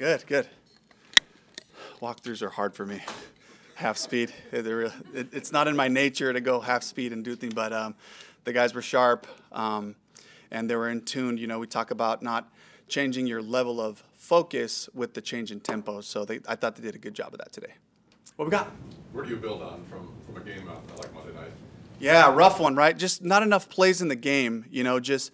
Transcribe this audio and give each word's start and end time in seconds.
Good, 0.00 0.26
good. 0.26 0.48
Walkthroughs 2.00 2.40
are 2.40 2.48
hard 2.48 2.74
for 2.74 2.86
me. 2.86 3.02
Half 3.74 3.98
speed. 3.98 4.32
It's 4.50 5.52
not 5.52 5.68
in 5.68 5.76
my 5.76 5.88
nature 5.88 6.32
to 6.32 6.40
go 6.40 6.58
half 6.58 6.84
speed 6.84 7.12
and 7.12 7.22
do 7.22 7.36
things, 7.36 7.52
but 7.52 7.74
um, 7.74 7.94
the 8.44 8.54
guys 8.54 8.72
were 8.72 8.80
sharp 8.80 9.26
um, 9.52 9.94
and 10.50 10.70
they 10.70 10.76
were 10.76 10.88
in 10.88 11.02
tune. 11.02 11.36
You 11.36 11.48
know, 11.48 11.58
we 11.58 11.66
talk 11.66 11.90
about 11.90 12.22
not 12.22 12.50
changing 12.88 13.26
your 13.26 13.42
level 13.42 13.78
of 13.78 14.02
focus 14.14 14.88
with 14.94 15.12
the 15.12 15.20
change 15.20 15.52
in 15.52 15.60
tempo. 15.60 16.00
So 16.00 16.24
they, 16.24 16.40
I 16.48 16.56
thought 16.56 16.76
they 16.76 16.82
did 16.82 16.94
a 16.94 16.98
good 16.98 17.12
job 17.12 17.34
of 17.34 17.38
that 17.40 17.52
today. 17.52 17.74
What 18.36 18.46
we 18.46 18.50
got? 18.50 18.70
Where 19.12 19.22
do 19.22 19.28
you 19.28 19.36
build 19.36 19.60
on 19.60 19.84
from, 19.84 20.10
from 20.24 20.38
a 20.38 20.40
game 20.40 20.66
like 20.96 21.12
Monday 21.12 21.34
night? 21.34 21.50
Yeah, 21.98 22.34
rough 22.34 22.58
one, 22.58 22.74
right? 22.74 22.96
Just 22.96 23.22
not 23.22 23.42
enough 23.42 23.68
plays 23.68 24.00
in 24.00 24.08
the 24.08 24.16
game. 24.16 24.64
You 24.70 24.82
know, 24.82 24.98
just 24.98 25.30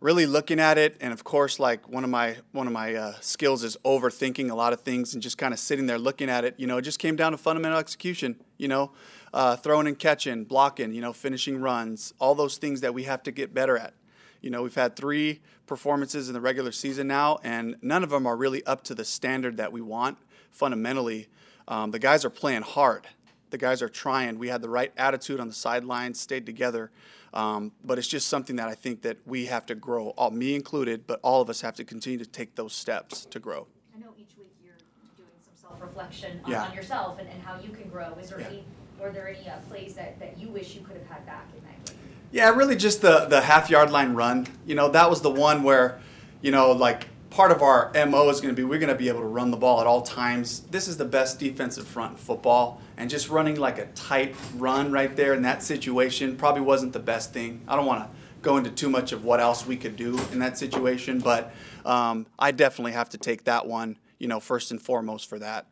really 0.00 0.26
looking 0.26 0.60
at 0.60 0.78
it, 0.78 0.96
and 1.00 1.12
of 1.12 1.24
course, 1.24 1.58
like 1.58 1.88
one 1.88 2.04
of 2.04 2.10
my 2.10 2.36
one 2.52 2.66
of 2.66 2.72
my 2.72 2.94
uh, 2.94 3.14
skills 3.20 3.64
is 3.64 3.76
overthinking 3.84 4.50
a 4.50 4.54
lot 4.54 4.72
of 4.72 4.80
things 4.80 5.14
and 5.14 5.22
just 5.22 5.38
kind 5.38 5.52
of 5.52 5.60
sitting 5.60 5.86
there 5.86 5.98
looking 5.98 6.28
at 6.28 6.44
it. 6.44 6.54
You 6.58 6.66
know, 6.66 6.78
it 6.78 6.82
just 6.82 6.98
came 6.98 7.16
down 7.16 7.32
to 7.32 7.38
fundamental 7.38 7.78
execution. 7.78 8.36
You 8.56 8.68
know, 8.68 8.92
uh, 9.32 9.56
throwing 9.56 9.86
and 9.86 9.98
catching, 9.98 10.44
blocking. 10.44 10.92
You 10.92 11.00
know, 11.00 11.12
finishing 11.12 11.60
runs, 11.60 12.14
all 12.18 12.34
those 12.34 12.58
things 12.58 12.80
that 12.80 12.94
we 12.94 13.04
have 13.04 13.22
to 13.24 13.32
get 13.32 13.52
better 13.52 13.76
at. 13.76 13.94
You 14.40 14.50
know, 14.50 14.62
we've 14.62 14.74
had 14.74 14.94
three 14.94 15.40
performances 15.66 16.28
in 16.28 16.34
the 16.34 16.40
regular 16.40 16.72
season 16.72 17.08
now, 17.08 17.38
and 17.42 17.76
none 17.82 18.02
of 18.02 18.10
them 18.10 18.26
are 18.26 18.36
really 18.36 18.64
up 18.64 18.84
to 18.84 18.94
the 18.94 19.04
standard 19.04 19.56
that 19.56 19.72
we 19.72 19.80
want 19.80 20.18
fundamentally. 20.50 21.28
Um, 21.66 21.90
the 21.90 21.98
guys 21.98 22.24
are 22.24 22.30
playing 22.30 22.62
hard 22.62 23.06
the 23.50 23.58
guys 23.58 23.82
are 23.82 23.88
trying. 23.88 24.38
We 24.38 24.48
had 24.48 24.62
the 24.62 24.68
right 24.68 24.92
attitude 24.96 25.40
on 25.40 25.48
the 25.48 25.54
sidelines, 25.54 26.20
stayed 26.20 26.46
together. 26.46 26.90
Um, 27.34 27.72
but 27.84 27.98
it's 27.98 28.08
just 28.08 28.28
something 28.28 28.56
that 28.56 28.68
I 28.68 28.74
think 28.74 29.02
that 29.02 29.18
we 29.26 29.46
have 29.46 29.66
to 29.66 29.74
grow, 29.74 30.08
all, 30.10 30.30
me 30.30 30.54
included, 30.54 31.06
but 31.06 31.20
all 31.22 31.40
of 31.42 31.50
us 31.50 31.60
have 31.60 31.74
to 31.76 31.84
continue 31.84 32.18
to 32.18 32.26
take 32.26 32.54
those 32.54 32.72
steps 32.72 33.26
to 33.26 33.38
grow. 33.38 33.66
I 33.94 34.00
know 34.00 34.12
each 34.18 34.36
week 34.38 34.52
you're 34.64 34.74
doing 35.16 35.28
some 35.44 35.54
self-reflection 35.70 36.40
on, 36.44 36.50
yeah. 36.50 36.64
on 36.64 36.74
yourself 36.74 37.18
and, 37.18 37.28
and, 37.28 37.42
how 37.42 37.60
you 37.60 37.70
can 37.70 37.88
grow. 37.90 38.14
Is 38.20 38.30
there 38.30 38.40
yeah. 38.40 38.46
any, 38.46 38.64
were 39.00 39.10
there 39.10 39.28
any 39.28 39.48
uh, 39.48 39.58
plays 39.68 39.94
that, 39.94 40.18
that 40.20 40.38
you 40.38 40.48
wish 40.48 40.74
you 40.74 40.80
could 40.80 40.96
have 40.96 41.06
had 41.06 41.26
back 41.26 41.46
in 41.56 41.62
that 41.64 41.84
game? 41.86 41.98
Yeah, 42.30 42.50
really 42.50 42.76
just 42.76 43.02
the, 43.02 43.26
the 43.26 43.40
half 43.40 43.70
yard 43.70 43.90
line 43.90 44.14
run. 44.14 44.46
You 44.66 44.74
know, 44.74 44.88
that 44.90 45.08
was 45.08 45.20
the 45.20 45.30
one 45.30 45.62
where, 45.62 46.00
you 46.40 46.50
know, 46.50 46.72
like 46.72 47.08
part 47.30 47.52
of 47.52 47.62
our 47.62 47.92
MO 48.06 48.28
is 48.30 48.40
going 48.40 48.54
to 48.54 48.56
be 48.60 48.64
we're 48.64 48.78
going 48.78 48.88
to 48.88 48.94
be 48.94 49.08
able 49.08 49.20
to 49.20 49.26
run 49.26 49.50
the 49.50 49.56
ball 49.56 49.80
at 49.80 49.86
all 49.86 50.02
times. 50.02 50.60
This 50.70 50.88
is 50.88 50.96
the 50.96 51.04
best 51.04 51.38
defensive 51.38 51.86
front 51.86 52.12
in 52.12 52.16
football, 52.18 52.80
and 52.96 53.10
just 53.10 53.28
running 53.28 53.56
like 53.56 53.78
a 53.78 53.86
tight 53.86 54.34
run 54.56 54.92
right 54.92 55.14
there 55.14 55.34
in 55.34 55.42
that 55.42 55.62
situation 55.62 56.36
probably 56.36 56.62
wasn't 56.62 56.92
the 56.92 57.00
best 57.00 57.32
thing. 57.32 57.62
I 57.68 57.76
don't 57.76 57.86
want 57.86 58.08
to 58.08 58.16
go 58.42 58.56
into 58.56 58.70
too 58.70 58.88
much 58.88 59.12
of 59.12 59.24
what 59.24 59.40
else 59.40 59.66
we 59.66 59.76
could 59.76 59.96
do 59.96 60.18
in 60.32 60.38
that 60.38 60.56
situation, 60.56 61.18
but 61.18 61.52
um, 61.84 62.26
I 62.38 62.52
definitely 62.52 62.92
have 62.92 63.10
to 63.10 63.18
take 63.18 63.44
that 63.44 63.66
one, 63.66 63.98
you 64.18 64.28
know, 64.28 64.40
first 64.40 64.70
and 64.70 64.80
foremost 64.80 65.28
for 65.28 65.38
that. 65.38 65.66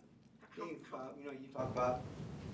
Dave, 0.57 0.65
uh, 0.93 0.99
you 1.19 1.27
know, 1.27 1.33
you 1.33 1.49
talk 1.55 1.71
about 1.73 2.01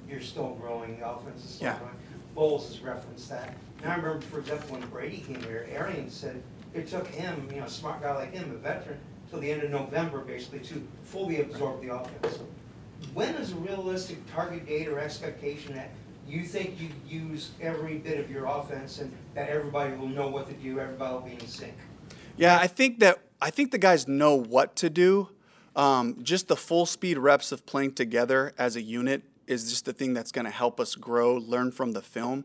you're 0.09 0.21
still 0.21 0.51
growing, 0.61 0.99
the 0.99 1.09
offense 1.09 1.43
is 1.43 1.51
still 1.51 1.69
yeah. 1.69 1.79
growing. 1.79 1.95
Bowles 2.35 2.69
has 2.69 2.81
referenced 2.83 3.29
that. 3.31 3.55
And 3.83 3.91
I 3.91 3.97
remember, 3.97 4.21
for 4.27 4.39
example, 4.39 4.77
when 4.77 4.89
Brady 4.89 5.19
came 5.19 5.43
here, 5.43 5.67
Arians 5.71 6.15
said 6.15 6.43
it 6.75 6.89
took 6.89 7.07
him, 7.09 7.49
you 7.53 7.61
know, 7.61 7.67
a 7.67 7.71
smart 7.71 8.03
guy 8.03 8.15
like 8.15 8.33
him, 8.33 8.51
a 8.51 8.55
veteran, 8.55 8.99
till 9.31 9.41
the 9.41 9.51
end 9.51 9.63
of 9.63 9.71
November, 9.71 10.19
basically, 10.21 10.61
to 10.61 10.87
fully 11.05 11.41
absorb 11.41 11.81
the 11.83 11.95
offense. 11.95 12.39
When 13.15 13.35
is 13.35 13.53
a 13.53 13.57
realistic 13.57 14.19
target 14.33 14.67
date 14.67 14.89
or 14.89 14.99
expectation 14.99 15.75
that 15.75 15.91
you 16.27 16.45
think 16.45 16.81
you 16.81 16.89
use 17.07 17.51
every 17.61 17.99
bit 17.99 18.19
of 18.19 18.31
your 18.31 18.47
offense 18.47 19.01
and 19.01 19.13
that 19.35 19.49
everybody 19.49 19.95
will 19.97 20.09
know 20.09 20.29
what 20.29 20.47
to 20.49 20.55
do, 20.55 20.79
everybody 20.79 21.15
will 21.15 21.21
be 21.21 21.33
in 21.33 21.47
sync? 21.47 21.75
Yeah, 22.37 22.59
I 22.59 22.67
think 22.67 23.01
that 23.01 23.19
I 23.41 23.51
think 23.51 23.73
the 23.73 23.79
guys 23.79 24.07
know 24.07 24.35
what 24.35 24.77
to 24.77 24.89
do. 24.89 25.29
Um, 25.75 26.23
just 26.23 26.49
the 26.49 26.57
full 26.57 26.87
speed 26.87 27.19
reps 27.19 27.51
of 27.51 27.67
playing 27.67 27.95
together 27.95 28.53
as 28.59 28.77
a 28.77 28.83
unit 28.83 29.23
is 29.47 29.69
just 29.71 29.85
the 29.85 29.93
thing 29.93 30.15
that's 30.15 30.31
going 30.31 30.45
to 30.45 30.51
help 30.51 30.79
us 30.79 30.95
grow, 30.95 31.37
learn 31.37 31.73
from 31.73 31.93
the 31.93 32.03
film. 32.03 32.45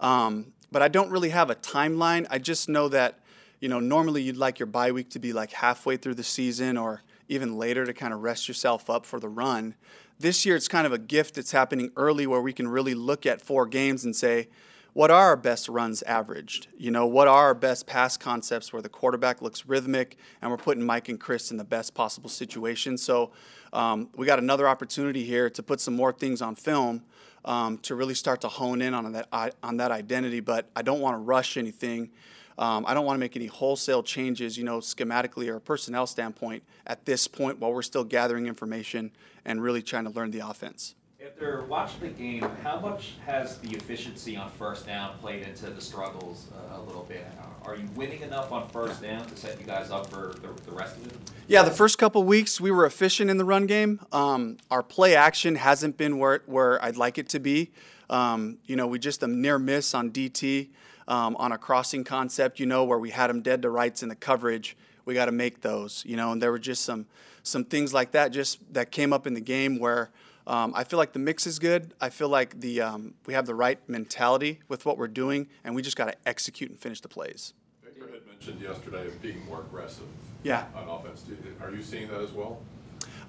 Um, 0.00 0.52
but 0.70 0.82
I 0.82 0.88
don't 0.88 1.10
really 1.10 1.28
have 1.28 1.50
a 1.50 1.54
timeline. 1.54 2.26
I 2.30 2.38
just 2.38 2.68
know 2.68 2.88
that 2.88 3.20
you 3.62 3.68
know, 3.68 3.78
normally 3.78 4.22
you'd 4.22 4.36
like 4.36 4.58
your 4.58 4.66
bye 4.66 4.90
week 4.90 5.08
to 5.10 5.20
be 5.20 5.32
like 5.32 5.52
halfway 5.52 5.96
through 5.96 6.16
the 6.16 6.24
season 6.24 6.76
or 6.76 7.00
even 7.28 7.56
later 7.56 7.86
to 7.86 7.94
kind 7.94 8.12
of 8.12 8.20
rest 8.20 8.48
yourself 8.48 8.90
up 8.90 9.06
for 9.06 9.20
the 9.20 9.28
run. 9.28 9.76
This 10.18 10.44
year, 10.44 10.56
it's 10.56 10.66
kind 10.66 10.84
of 10.84 10.92
a 10.92 10.98
gift 10.98 11.36
that's 11.36 11.52
happening 11.52 11.92
early 11.96 12.26
where 12.26 12.40
we 12.40 12.52
can 12.52 12.66
really 12.66 12.94
look 12.94 13.24
at 13.24 13.40
four 13.40 13.66
games 13.66 14.04
and 14.04 14.16
say, 14.16 14.48
what 14.94 15.12
are 15.12 15.28
our 15.28 15.36
best 15.36 15.68
runs 15.68 16.02
averaged? 16.02 16.66
You 16.76 16.90
know, 16.90 17.06
what 17.06 17.28
are 17.28 17.44
our 17.44 17.54
best 17.54 17.86
pass 17.86 18.16
concepts 18.16 18.72
where 18.72 18.82
the 18.82 18.88
quarterback 18.88 19.40
looks 19.40 19.64
rhythmic 19.64 20.18
and 20.42 20.50
we're 20.50 20.56
putting 20.56 20.82
Mike 20.82 21.08
and 21.08 21.18
Chris 21.18 21.52
in 21.52 21.56
the 21.56 21.64
best 21.64 21.94
possible 21.94 22.28
situation? 22.28 22.98
So 22.98 23.30
um, 23.72 24.08
we 24.16 24.26
got 24.26 24.40
another 24.40 24.66
opportunity 24.66 25.22
here 25.22 25.48
to 25.50 25.62
put 25.62 25.80
some 25.80 25.94
more 25.94 26.12
things 26.12 26.42
on 26.42 26.56
film 26.56 27.04
um, 27.44 27.78
to 27.78 27.94
really 27.94 28.14
start 28.14 28.40
to 28.40 28.48
hone 28.48 28.82
in 28.82 28.92
on 28.92 29.12
that 29.12 29.28
on 29.62 29.76
that 29.76 29.92
identity. 29.92 30.40
But 30.40 30.68
I 30.74 30.82
don't 30.82 31.00
want 31.00 31.14
to 31.14 31.18
rush 31.18 31.56
anything. 31.56 32.10
Um, 32.58 32.84
I 32.86 32.94
don't 32.94 33.04
want 33.04 33.16
to 33.16 33.20
make 33.20 33.36
any 33.36 33.46
wholesale 33.46 34.02
changes, 34.02 34.56
you 34.56 34.64
know, 34.64 34.78
schematically 34.78 35.48
or 35.48 35.58
personnel 35.60 36.06
standpoint 36.06 36.62
at 36.86 37.04
this 37.04 37.26
point 37.26 37.58
while 37.58 37.72
we're 37.72 37.82
still 37.82 38.04
gathering 38.04 38.46
information 38.46 39.10
and 39.44 39.62
really 39.62 39.82
trying 39.82 40.04
to 40.04 40.10
learn 40.10 40.30
the 40.30 40.46
offense. 40.46 40.94
After 41.24 41.62
watching 41.68 42.00
the 42.00 42.08
game, 42.08 42.42
how 42.64 42.80
much 42.80 43.12
has 43.24 43.58
the 43.58 43.70
efficiency 43.76 44.36
on 44.36 44.50
first 44.50 44.86
down 44.86 45.16
played 45.18 45.46
into 45.46 45.70
the 45.70 45.80
struggles 45.80 46.48
uh, 46.52 46.80
a 46.80 46.82
little 46.82 47.04
bit? 47.04 47.26
Are 47.64 47.76
you 47.76 47.88
winning 47.94 48.22
enough 48.22 48.50
on 48.50 48.68
first 48.70 49.02
down 49.02 49.24
to 49.26 49.36
set 49.36 49.60
you 49.60 49.64
guys 49.64 49.92
up 49.92 50.10
for 50.10 50.34
the, 50.42 50.48
the 50.64 50.72
rest 50.72 50.96
of 50.96 51.06
it? 51.06 51.16
Yeah, 51.46 51.62
the 51.62 51.70
first 51.70 51.96
couple 51.96 52.24
weeks 52.24 52.60
we 52.60 52.72
were 52.72 52.84
efficient 52.84 53.30
in 53.30 53.36
the 53.36 53.44
run 53.44 53.66
game. 53.66 54.00
Um, 54.10 54.56
our 54.68 54.82
play 54.82 55.14
action 55.14 55.54
hasn't 55.54 55.96
been 55.96 56.18
where, 56.18 56.42
where 56.46 56.84
I'd 56.84 56.96
like 56.96 57.18
it 57.18 57.28
to 57.30 57.38
be. 57.38 57.70
Um, 58.10 58.58
you 58.66 58.74
know, 58.74 58.88
we 58.88 58.98
just 58.98 59.22
a 59.22 59.28
near 59.28 59.60
miss 59.60 59.94
on 59.94 60.10
DT 60.10 60.70
um, 61.08 61.36
on 61.36 61.52
a 61.52 61.58
crossing 61.58 62.04
concept, 62.04 62.60
you 62.60 62.66
know, 62.66 62.84
where 62.84 62.98
we 62.98 63.10
had 63.10 63.28
them 63.28 63.42
dead 63.42 63.62
to 63.62 63.70
rights 63.70 64.02
in 64.02 64.08
the 64.08 64.14
coverage. 64.14 64.76
We 65.04 65.14
got 65.14 65.26
to 65.26 65.32
make 65.32 65.62
those, 65.62 66.04
you 66.06 66.16
know, 66.16 66.32
and 66.32 66.40
there 66.40 66.50
were 66.50 66.58
just 66.58 66.84
some 66.84 67.06
some 67.42 67.64
things 67.64 67.92
like 67.92 68.12
that 68.12 68.28
just 68.28 68.60
that 68.72 68.92
came 68.92 69.12
up 69.12 69.26
in 69.26 69.34
the 69.34 69.40
game 69.40 69.78
where 69.78 70.10
um, 70.46 70.72
I 70.74 70.84
feel 70.84 70.98
like 70.98 71.12
the 71.12 71.18
mix 71.18 71.46
is 71.46 71.58
good. 71.58 71.94
I 72.00 72.08
feel 72.08 72.28
like 72.28 72.60
the 72.60 72.80
um, 72.80 73.14
we 73.26 73.34
have 73.34 73.46
the 73.46 73.54
right 73.54 73.78
mentality 73.88 74.60
with 74.68 74.84
what 74.84 74.98
we're 74.98 75.08
doing, 75.08 75.48
and 75.64 75.74
we 75.74 75.82
just 75.82 75.96
got 75.96 76.06
to 76.06 76.14
execute 76.26 76.70
and 76.70 76.78
finish 76.78 77.00
the 77.00 77.08
plays. 77.08 77.54
Baker 77.84 78.10
had 78.10 78.26
mentioned 78.26 78.60
yesterday 78.60 79.06
of 79.06 79.20
being 79.22 79.44
more 79.46 79.60
aggressive. 79.60 80.06
Yeah. 80.42 80.66
On 80.74 80.88
offense, 80.88 81.24
are 81.60 81.70
you 81.70 81.82
seeing 81.82 82.08
that 82.08 82.20
as 82.20 82.32
well? 82.32 82.60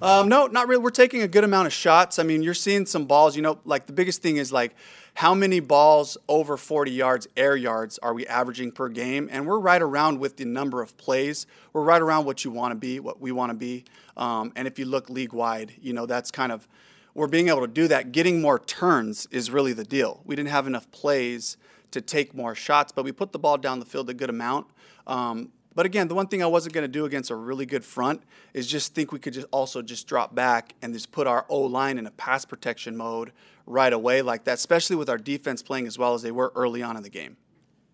Um, 0.04 0.28
no, 0.28 0.46
not 0.46 0.68
really. 0.68 0.82
We're 0.82 0.90
taking 0.90 1.22
a 1.22 1.28
good 1.28 1.44
amount 1.44 1.66
of 1.66 1.72
shots. 1.72 2.18
I 2.18 2.24
mean, 2.24 2.42
you're 2.42 2.52
seeing 2.52 2.84
some 2.84 3.06
balls. 3.06 3.36
You 3.36 3.40
know, 3.40 3.58
like 3.64 3.86
the 3.86 3.94
biggest 3.94 4.20
thing 4.20 4.36
is 4.36 4.52
like 4.52 4.74
how 5.14 5.34
many 5.34 5.60
balls 5.60 6.18
over 6.28 6.58
40 6.58 6.90
yards, 6.90 7.26
air 7.38 7.56
yards, 7.56 7.96
are 8.02 8.12
we 8.12 8.26
averaging 8.26 8.72
per 8.72 8.90
game? 8.90 9.30
And 9.32 9.46
we're 9.46 9.58
right 9.58 9.80
around 9.80 10.18
with 10.18 10.36
the 10.36 10.44
number 10.44 10.82
of 10.82 10.94
plays. 10.98 11.46
We're 11.72 11.84
right 11.84 12.02
around 12.02 12.26
what 12.26 12.44
you 12.44 12.50
want 12.50 12.72
to 12.72 12.74
be, 12.74 13.00
what 13.00 13.18
we 13.18 13.32
want 13.32 13.48
to 13.48 13.56
be. 13.56 13.86
Um, 14.18 14.52
and 14.56 14.68
if 14.68 14.78
you 14.78 14.84
look 14.84 15.08
league 15.08 15.32
wide, 15.32 15.72
you 15.80 15.94
know, 15.94 16.04
that's 16.04 16.30
kind 16.30 16.52
of 16.52 16.68
we're 17.14 17.26
being 17.26 17.48
able 17.48 17.62
to 17.62 17.66
do 17.66 17.88
that. 17.88 18.12
Getting 18.12 18.42
more 18.42 18.58
turns 18.58 19.26
is 19.30 19.50
really 19.50 19.72
the 19.72 19.84
deal. 19.84 20.20
We 20.26 20.36
didn't 20.36 20.50
have 20.50 20.66
enough 20.66 20.90
plays 20.90 21.56
to 21.92 22.02
take 22.02 22.34
more 22.34 22.54
shots, 22.54 22.92
but 22.92 23.06
we 23.06 23.12
put 23.12 23.32
the 23.32 23.38
ball 23.38 23.56
down 23.56 23.78
the 23.78 23.86
field 23.86 24.10
a 24.10 24.14
good 24.14 24.28
amount. 24.28 24.66
Um, 25.06 25.50
but 25.74 25.86
again, 25.86 26.08
the 26.08 26.14
one 26.14 26.28
thing 26.28 26.42
I 26.42 26.46
wasn't 26.46 26.74
going 26.74 26.84
to 26.84 26.92
do 26.92 27.04
against 27.04 27.30
a 27.30 27.34
really 27.34 27.66
good 27.66 27.84
front 27.84 28.22
is 28.52 28.66
just 28.66 28.94
think 28.94 29.10
we 29.10 29.18
could 29.18 29.34
just 29.34 29.46
also 29.50 29.82
just 29.82 30.06
drop 30.06 30.34
back 30.34 30.74
and 30.82 30.94
just 30.94 31.10
put 31.10 31.26
our 31.26 31.44
O 31.48 31.60
line 31.62 31.98
in 31.98 32.06
a 32.06 32.12
pass 32.12 32.44
protection 32.44 32.96
mode 32.96 33.32
right 33.66 33.92
away 33.92 34.22
like 34.22 34.44
that, 34.44 34.54
especially 34.54 34.96
with 34.96 35.08
our 35.08 35.18
defense 35.18 35.62
playing 35.62 35.86
as 35.86 35.98
well 35.98 36.14
as 36.14 36.22
they 36.22 36.30
were 36.30 36.52
early 36.54 36.82
on 36.82 36.96
in 36.96 37.02
the 37.02 37.10
game. 37.10 37.36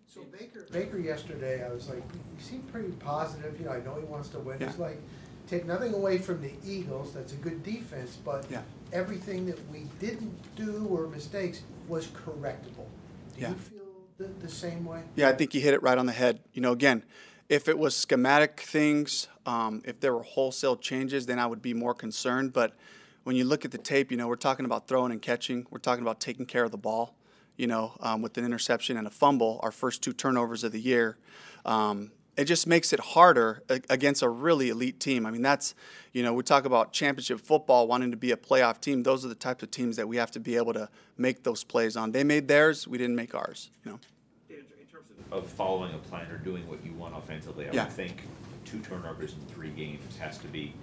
So 0.07 0.21
Baker, 0.23 0.65
Baker 0.71 0.99
yesterday, 0.99 1.65
I 1.65 1.73
was 1.73 1.89
like, 1.89 2.03
he 2.37 2.43
seemed 2.43 2.71
pretty 2.71 2.91
positive. 2.91 3.57
You 3.59 3.65
know, 3.65 3.71
I 3.71 3.79
know 3.79 3.95
he 3.95 4.05
wants 4.05 4.29
to 4.29 4.39
win. 4.39 4.59
Yeah. 4.59 4.67
He's 4.67 4.77
like, 4.77 5.01
take 5.47 5.65
nothing 5.65 5.93
away 5.93 6.19
from 6.19 6.41
the 6.41 6.51
Eagles. 6.65 7.13
That's 7.13 7.33
a 7.33 7.37
good 7.37 7.63
defense, 7.63 8.17
but 8.23 8.45
yeah. 8.51 8.61
everything 8.93 9.47
that 9.47 9.57
we 9.71 9.87
didn't 9.99 10.37
do 10.55 10.85
or 10.91 11.07
mistakes 11.07 11.61
was 11.87 12.07
correctable. 12.07 12.87
Do 13.35 13.41
yeah. 13.41 13.49
you 13.49 13.55
feel 13.55 13.81
the, 14.17 14.25
the 14.45 14.49
same 14.49 14.85
way? 14.85 15.01
Yeah, 15.15 15.29
I 15.29 15.33
think 15.33 15.55
you 15.55 15.61
hit 15.61 15.73
it 15.73 15.81
right 15.81 15.97
on 15.97 16.05
the 16.05 16.11
head. 16.11 16.41
You 16.53 16.61
know, 16.61 16.73
again 16.73 17.03
if 17.51 17.67
it 17.67 17.77
was 17.77 17.93
schematic 17.93 18.61
things, 18.61 19.27
um, 19.45 19.81
if 19.83 19.99
there 19.99 20.13
were 20.13 20.23
wholesale 20.23 20.77
changes, 20.77 21.25
then 21.25 21.37
I 21.37 21.45
would 21.45 21.61
be 21.61 21.73
more 21.73 21.93
concerned. 21.93 22.53
But 22.53 22.77
when 23.25 23.35
you 23.35 23.43
look 23.43 23.65
at 23.65 23.71
the 23.71 23.77
tape, 23.77 24.09
you 24.09 24.15
know, 24.15 24.29
we're 24.29 24.37
talking 24.37 24.63
about 24.63 24.87
throwing 24.87 25.11
and 25.11 25.21
catching. 25.21 25.67
We're 25.69 25.79
talking 25.79 26.01
about 26.01 26.21
taking 26.21 26.45
care 26.45 26.63
of 26.63 26.71
the 26.71 26.77
ball, 26.77 27.13
you 27.57 27.67
know, 27.67 27.91
um, 27.99 28.21
with 28.21 28.37
an 28.37 28.45
interception 28.45 28.95
and 28.95 29.05
a 29.05 29.09
fumble, 29.09 29.59
our 29.63 29.71
first 29.71 30.01
two 30.01 30.13
turnovers 30.13 30.63
of 30.63 30.71
the 30.71 30.79
year. 30.79 31.17
Um, 31.65 32.13
it 32.37 32.45
just 32.45 32.67
makes 32.67 32.93
it 32.93 33.01
harder 33.01 33.63
against 33.89 34.21
a 34.21 34.29
really 34.29 34.69
elite 34.69 35.01
team. 35.01 35.25
I 35.25 35.31
mean, 35.31 35.41
that's, 35.41 35.75
you 36.13 36.23
know, 36.23 36.33
we 36.33 36.43
talk 36.43 36.63
about 36.63 36.93
championship 36.93 37.41
football 37.41 37.85
wanting 37.85 38.11
to 38.11 38.17
be 38.17 38.31
a 38.31 38.37
playoff 38.37 38.79
team. 38.79 39.03
Those 39.03 39.25
are 39.25 39.27
the 39.27 39.35
types 39.35 39.61
of 39.61 39.71
teams 39.71 39.97
that 39.97 40.07
we 40.07 40.15
have 40.15 40.31
to 40.31 40.39
be 40.39 40.55
able 40.55 40.71
to 40.71 40.87
make 41.17 41.43
those 41.43 41.65
plays 41.65 41.97
on. 41.97 42.13
They 42.13 42.23
made 42.23 42.47
theirs, 42.47 42.87
we 42.87 42.97
didn't 42.97 43.17
make 43.17 43.35
ours, 43.35 43.69
you 43.83 43.91
know 43.91 43.99
of 45.31 45.47
following 45.47 45.93
a 45.93 45.97
plan 45.97 46.29
or 46.31 46.37
doing 46.37 46.67
what 46.67 46.83
you 46.85 46.93
want 46.93 47.15
offensively, 47.17 47.67
I 47.67 47.71
Yeah. 47.73 47.83
would 47.85 47.93
think 47.93 48.27
two 48.65 48.79
turnovers 48.79 49.33
in 49.33 49.39
three 49.53 49.69
games 49.71 50.17
has 50.17 50.37
to 50.39 50.47
be 50.47 50.73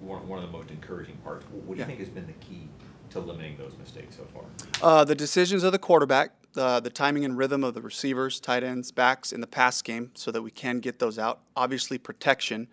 one, 0.00 0.26
one 0.28 0.42
of 0.42 0.50
the 0.50 0.56
most 0.56 0.70
encouraging 0.70 1.16
parts. 1.18 1.44
What 1.50 1.74
do 1.74 1.80
you 1.80 1.86
think 1.86 1.98
has 2.00 2.08
been 2.08 2.26
the 2.26 2.32
key 2.34 2.68
to 3.10 3.20
limiting 3.20 3.56
those 3.56 3.76
mistakes 3.78 4.16
so 4.16 4.24
far? 4.32 4.44
Uh, 4.82 5.04
the 5.04 5.14
decisions 5.14 5.62
of 5.64 5.72
the 5.72 5.78
quarterback, 5.78 6.32
the 6.54 6.80
the 6.80 6.90
timing 6.90 7.24
and 7.24 7.36
rhythm 7.36 7.62
of 7.64 7.74
the 7.74 7.80
receivers, 7.82 8.40
tight 8.40 8.62
ends, 8.62 8.90
backs 8.92 9.32
in 9.32 9.40
the 9.40 9.46
pass 9.46 9.80
game, 9.82 10.10
so 10.14 10.30
that 10.30 10.42
we 10.42 10.50
can 10.50 10.80
get 10.80 10.98
those 10.98 11.18
out. 11.18 11.40
Obviously, 11.56 11.98
protection. 11.98 12.68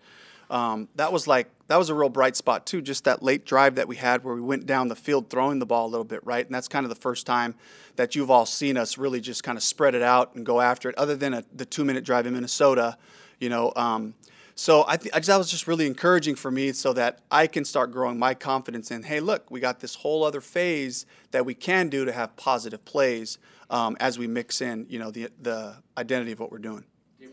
Um, 0.50 0.88
that 0.96 1.12
was 1.12 1.28
like 1.28 1.48
that 1.68 1.78
was 1.78 1.88
a 1.88 1.94
real 1.94 2.08
bright 2.08 2.34
spot 2.34 2.66
too. 2.66 2.82
Just 2.82 3.04
that 3.04 3.22
late 3.22 3.46
drive 3.46 3.76
that 3.76 3.86
we 3.86 3.96
had, 3.96 4.24
where 4.24 4.34
we 4.34 4.40
went 4.40 4.66
down 4.66 4.88
the 4.88 4.96
field 4.96 5.30
throwing 5.30 5.60
the 5.60 5.66
ball 5.66 5.86
a 5.86 5.90
little 5.90 6.04
bit, 6.04 6.20
right? 6.24 6.44
And 6.44 6.54
that's 6.54 6.66
kind 6.66 6.84
of 6.84 6.90
the 6.90 7.00
first 7.00 7.26
time 7.26 7.54
that 7.94 8.16
you've 8.16 8.30
all 8.30 8.46
seen 8.46 8.76
us 8.76 8.98
really 8.98 9.20
just 9.20 9.44
kind 9.44 9.56
of 9.56 9.62
spread 9.62 9.94
it 9.94 10.02
out 10.02 10.34
and 10.34 10.44
go 10.44 10.60
after 10.60 10.88
it. 10.88 10.98
Other 10.98 11.14
than 11.14 11.34
a, 11.34 11.44
the 11.54 11.64
two-minute 11.64 12.04
drive 12.04 12.26
in 12.26 12.34
Minnesota, 12.34 12.98
you 13.38 13.48
know. 13.48 13.72
Um, 13.76 14.14
so 14.56 14.84
I, 14.86 14.96
th- 14.96 15.14
I 15.14 15.18
just, 15.20 15.28
that 15.28 15.38
was 15.38 15.50
just 15.50 15.66
really 15.66 15.86
encouraging 15.86 16.34
for 16.34 16.50
me, 16.50 16.72
so 16.72 16.92
that 16.94 17.20
I 17.30 17.46
can 17.46 17.64
start 17.64 17.92
growing 17.92 18.18
my 18.18 18.34
confidence 18.34 18.90
in. 18.90 19.04
Hey, 19.04 19.20
look, 19.20 19.50
we 19.50 19.60
got 19.60 19.78
this 19.80 19.94
whole 19.94 20.24
other 20.24 20.40
phase 20.40 21.06
that 21.30 21.46
we 21.46 21.54
can 21.54 21.88
do 21.88 22.04
to 22.04 22.12
have 22.12 22.34
positive 22.36 22.84
plays 22.84 23.38
um, 23.70 23.96
as 24.00 24.18
we 24.18 24.26
mix 24.26 24.60
in, 24.60 24.86
you 24.90 24.98
know, 24.98 25.12
the 25.12 25.30
the 25.40 25.76
identity 25.96 26.32
of 26.32 26.40
what 26.40 26.50
we're 26.50 26.58
doing. 26.58 26.84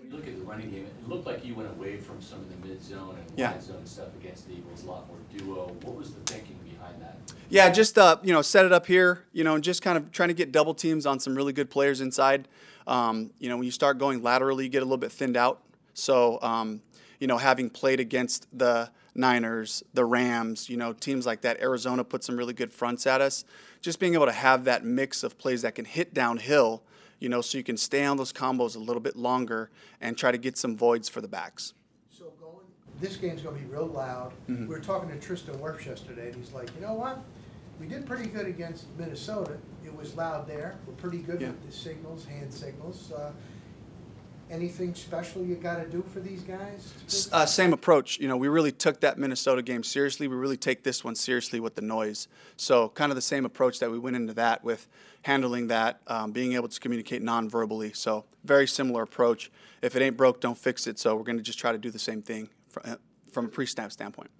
You 0.08 0.16
look 0.16 0.28
at 0.28 0.38
the 0.38 0.46
running 0.46 0.72
game, 0.72 0.86
it 0.86 1.10
looked 1.10 1.26
like 1.26 1.44
you 1.46 1.54
went 1.54 1.70
away 1.70 1.98
from 1.98 2.22
some 2.22 2.40
of 2.40 2.50
the 2.50 2.68
mid-zone 2.68 3.18
and 3.20 3.38
Yeah. 3.38 3.52
wide 3.52 3.64
zone 3.64 3.86
stuff 3.86 4.08
against 4.20 4.48
the 4.48 4.54
Eagles, 4.54 4.84
a 4.84 4.88
lot 4.88 5.06
more 5.08 5.18
duo. 5.36 5.68
What 5.82 5.96
was 5.98 6.12
the 6.14 6.22
thinking 6.22 6.58
behind 6.64 7.02
that? 7.02 7.18
Yeah, 7.50 7.70
just 7.70 7.98
uh, 7.98 8.16
you 8.24 8.32
know, 8.32 8.42
set 8.42 8.66
it 8.66 8.72
up 8.72 8.86
here, 8.86 9.26
you 9.34 9.44
know, 9.44 9.56
and 9.56 9.64
just 9.64 9.82
kind 9.82 9.98
of 9.98 10.12
trying 10.14 10.30
to 10.30 10.34
get 10.34 10.54
double 10.54 10.74
teams 10.74 11.06
on 11.06 11.20
some 11.20 11.36
really 11.36 11.52
good 11.52 11.70
players 11.70 12.00
inside. 12.00 12.48
Um, 12.86 13.32
you 13.40 13.50
know, 13.50 13.58
when 13.58 13.66
you 13.66 13.72
start 13.72 13.98
going 13.98 14.24
laterally, 14.24 14.64
you 14.64 14.70
get 14.70 14.82
a 14.82 14.86
little 14.86 14.98
bit 14.98 15.12
thinned 15.12 15.36
out. 15.36 15.62
So, 15.94 16.40
um, 16.42 16.82
you 17.20 17.28
know, 17.28 17.38
having 17.38 17.70
played 17.70 18.00
against 18.00 18.48
the 18.58 18.90
Niners, 19.14 19.84
the 19.94 20.06
Rams, 20.06 20.70
you 20.70 20.78
know, 20.78 20.94
teams 20.94 21.26
like 21.26 21.42
that, 21.42 21.60
Arizona 21.60 22.06
put 22.06 22.24
some 22.24 22.38
really 22.38 22.54
good 22.54 22.72
fronts 22.72 23.06
at 23.06 23.20
us. 23.20 23.44
Just 23.82 24.00
being 24.00 24.14
able 24.14 24.28
to 24.28 24.32
have 24.32 24.64
that 24.64 24.86
mix 24.86 25.22
of 25.24 25.38
plays 25.38 25.64
that 25.64 25.76
can 25.76 25.84
hit 25.86 26.14
downhill, 26.14 26.84
you 27.20 27.30
know, 27.30 27.42
so 27.42 27.58
you 27.58 27.64
can 27.64 27.78
stay 27.78 28.06
on 28.06 28.18
those 28.18 28.32
combos 28.34 28.76
a 28.76 28.80
little 28.80 29.02
bit 29.02 29.16
longer 29.16 29.70
and 30.02 30.18
try 30.18 30.32
to 30.32 30.38
get 30.38 30.58
some 30.58 30.76
voids 30.76 31.10
for 31.10 31.22
the 31.22 31.28
backs. 31.28 31.74
So 32.10 32.26
going, 32.40 32.66
this 33.02 33.18
game's 33.18 33.42
gonna 33.42 33.58
be 33.58 33.66
real 33.66 33.88
loud. 33.88 34.34
Mm-hmm. 34.50 34.64
We 34.68 34.68
were 34.76 34.80
talking 34.80 35.10
to 35.10 35.20
Tristan 35.20 35.56
Wirfs 35.56 35.86
yesterday, 35.86 36.28
and 36.28 36.36
he's 36.36 36.52
like, 36.54 36.70
you 36.76 36.82
know 36.82 36.94
what? 36.94 37.20
We 37.80 37.88
did 37.88 38.06
pretty 38.06 38.28
good 38.28 38.48
against 38.48 38.86
Minnesota. 38.98 39.58
It 39.86 39.96
was 39.96 40.16
loud 40.16 40.48
there. 40.48 40.78
We're 40.88 40.94
pretty 40.94 41.20
good 41.20 41.40
Yeah. 41.42 41.50
with 41.50 41.66
the 41.66 41.72
signals, 41.72 42.26
hand 42.26 42.54
signals. 42.54 43.12
Uh, 43.12 43.32
Anything 44.50 44.96
special 44.96 45.44
you 45.44 45.56
gotta 45.56 45.86
do 45.88 46.02
for 46.14 46.22
these 46.22 46.42
guys? 46.42 46.94
S- 47.06 47.28
Uh, 47.34 47.46
same 47.46 47.74
approach. 47.74 48.18
You 48.20 48.30
know, 48.30 48.38
we 48.38 48.48
really 48.48 48.72
took 48.72 49.02
that 49.02 49.18
Minnesota 49.18 49.62
game 49.62 49.84
seriously. 49.84 50.28
We 50.30 50.38
really 50.38 50.56
take 50.56 50.84
this 50.84 51.04
one 51.04 51.16
seriously 51.16 51.60
with 51.60 51.76
the 51.76 51.82
noise. 51.82 52.30
So, 52.56 52.88
kind 52.90 53.12
of 53.12 53.18
the 53.18 53.22
same 53.22 53.46
approach 53.46 53.80
that 53.80 53.92
we 53.92 54.00
went 54.00 54.16
into 54.16 54.34
that 54.36 54.64
with 54.64 54.88
handling 55.24 55.68
that, 55.68 56.00
um, 56.08 56.32
being 56.32 56.54
able 56.54 56.70
to 56.70 56.80
communicate 56.80 57.22
non-verbally. 57.22 57.92
So, 57.94 58.24
very 58.46 58.68
similar 58.68 59.02
approach. 59.04 59.52
If 59.82 59.98
it 59.98 60.02
ain't 60.02 60.16
broke, 60.16 60.40
don't 60.40 60.58
fix 60.58 60.88
it. 60.88 60.98
So, 60.98 61.16
we're 61.18 61.24
going 61.24 61.38
to 61.38 61.44
just 61.44 61.60
try 61.60 61.74
to 61.74 61.78
do 61.78 61.92
the 61.92 62.00
same 62.00 62.22
thing 62.22 62.48
fr- 62.70 62.80
uh, 62.86 62.96
from 63.34 63.46
a 63.46 63.50
pre-snap 63.50 63.92
standpoint. 63.92 64.32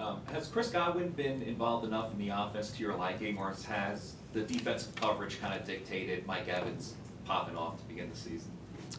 Um, 0.00 0.22
has 0.32 0.48
Chris 0.48 0.70
Godwin 0.70 1.10
been 1.10 1.40
involved 1.42 1.86
enough 1.86 2.10
in 2.12 2.18
the 2.18 2.30
offense 2.30 2.70
to 2.72 2.80
your 2.80 2.96
liking, 2.96 3.38
or 3.38 3.54
has 3.68 4.14
the 4.32 4.40
defensive 4.40 4.96
coverage 4.96 5.40
kind 5.40 5.54
of 5.58 5.64
dictated 5.64 6.26
Mike 6.26 6.48
Evans 6.48 6.94
popping 7.24 7.56
off 7.56 7.76
to 7.78 7.84
begin 7.84 8.10
the 8.10 8.16
season? 8.16 8.50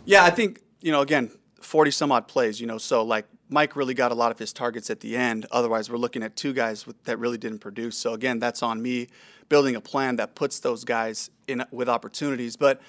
Yeah, 0.05 0.25
I 0.25 0.31
think, 0.31 0.61
you 0.81 0.91
know, 0.91 1.01
again, 1.01 1.31
40 1.61 1.91
some 1.91 2.11
odd 2.11 2.27
plays, 2.27 2.59
you 2.59 2.67
know, 2.67 2.77
so 2.77 3.03
like 3.03 3.25
Mike 3.49 3.75
really 3.75 3.93
got 3.93 4.11
a 4.11 4.15
lot 4.15 4.31
of 4.31 4.39
his 4.39 4.51
targets 4.51 4.89
at 4.89 4.99
the 4.99 5.15
end. 5.15 5.45
Otherwise, 5.51 5.89
we're 5.89 5.97
looking 5.97 6.23
at 6.23 6.35
two 6.35 6.53
guys 6.53 6.85
with, 6.85 7.01
that 7.05 7.19
really 7.19 7.37
didn't 7.37 7.59
produce. 7.59 7.97
So 7.97 8.13
again, 8.13 8.39
that's 8.39 8.61
on 8.61 8.81
me 8.81 9.07
building 9.47 9.75
a 9.75 9.81
plan 9.81 10.17
that 10.17 10.35
puts 10.35 10.59
those 10.59 10.83
guys 10.83 11.29
in 11.47 11.63
with 11.71 11.87
opportunities. 11.87 12.57
But, 12.57 12.81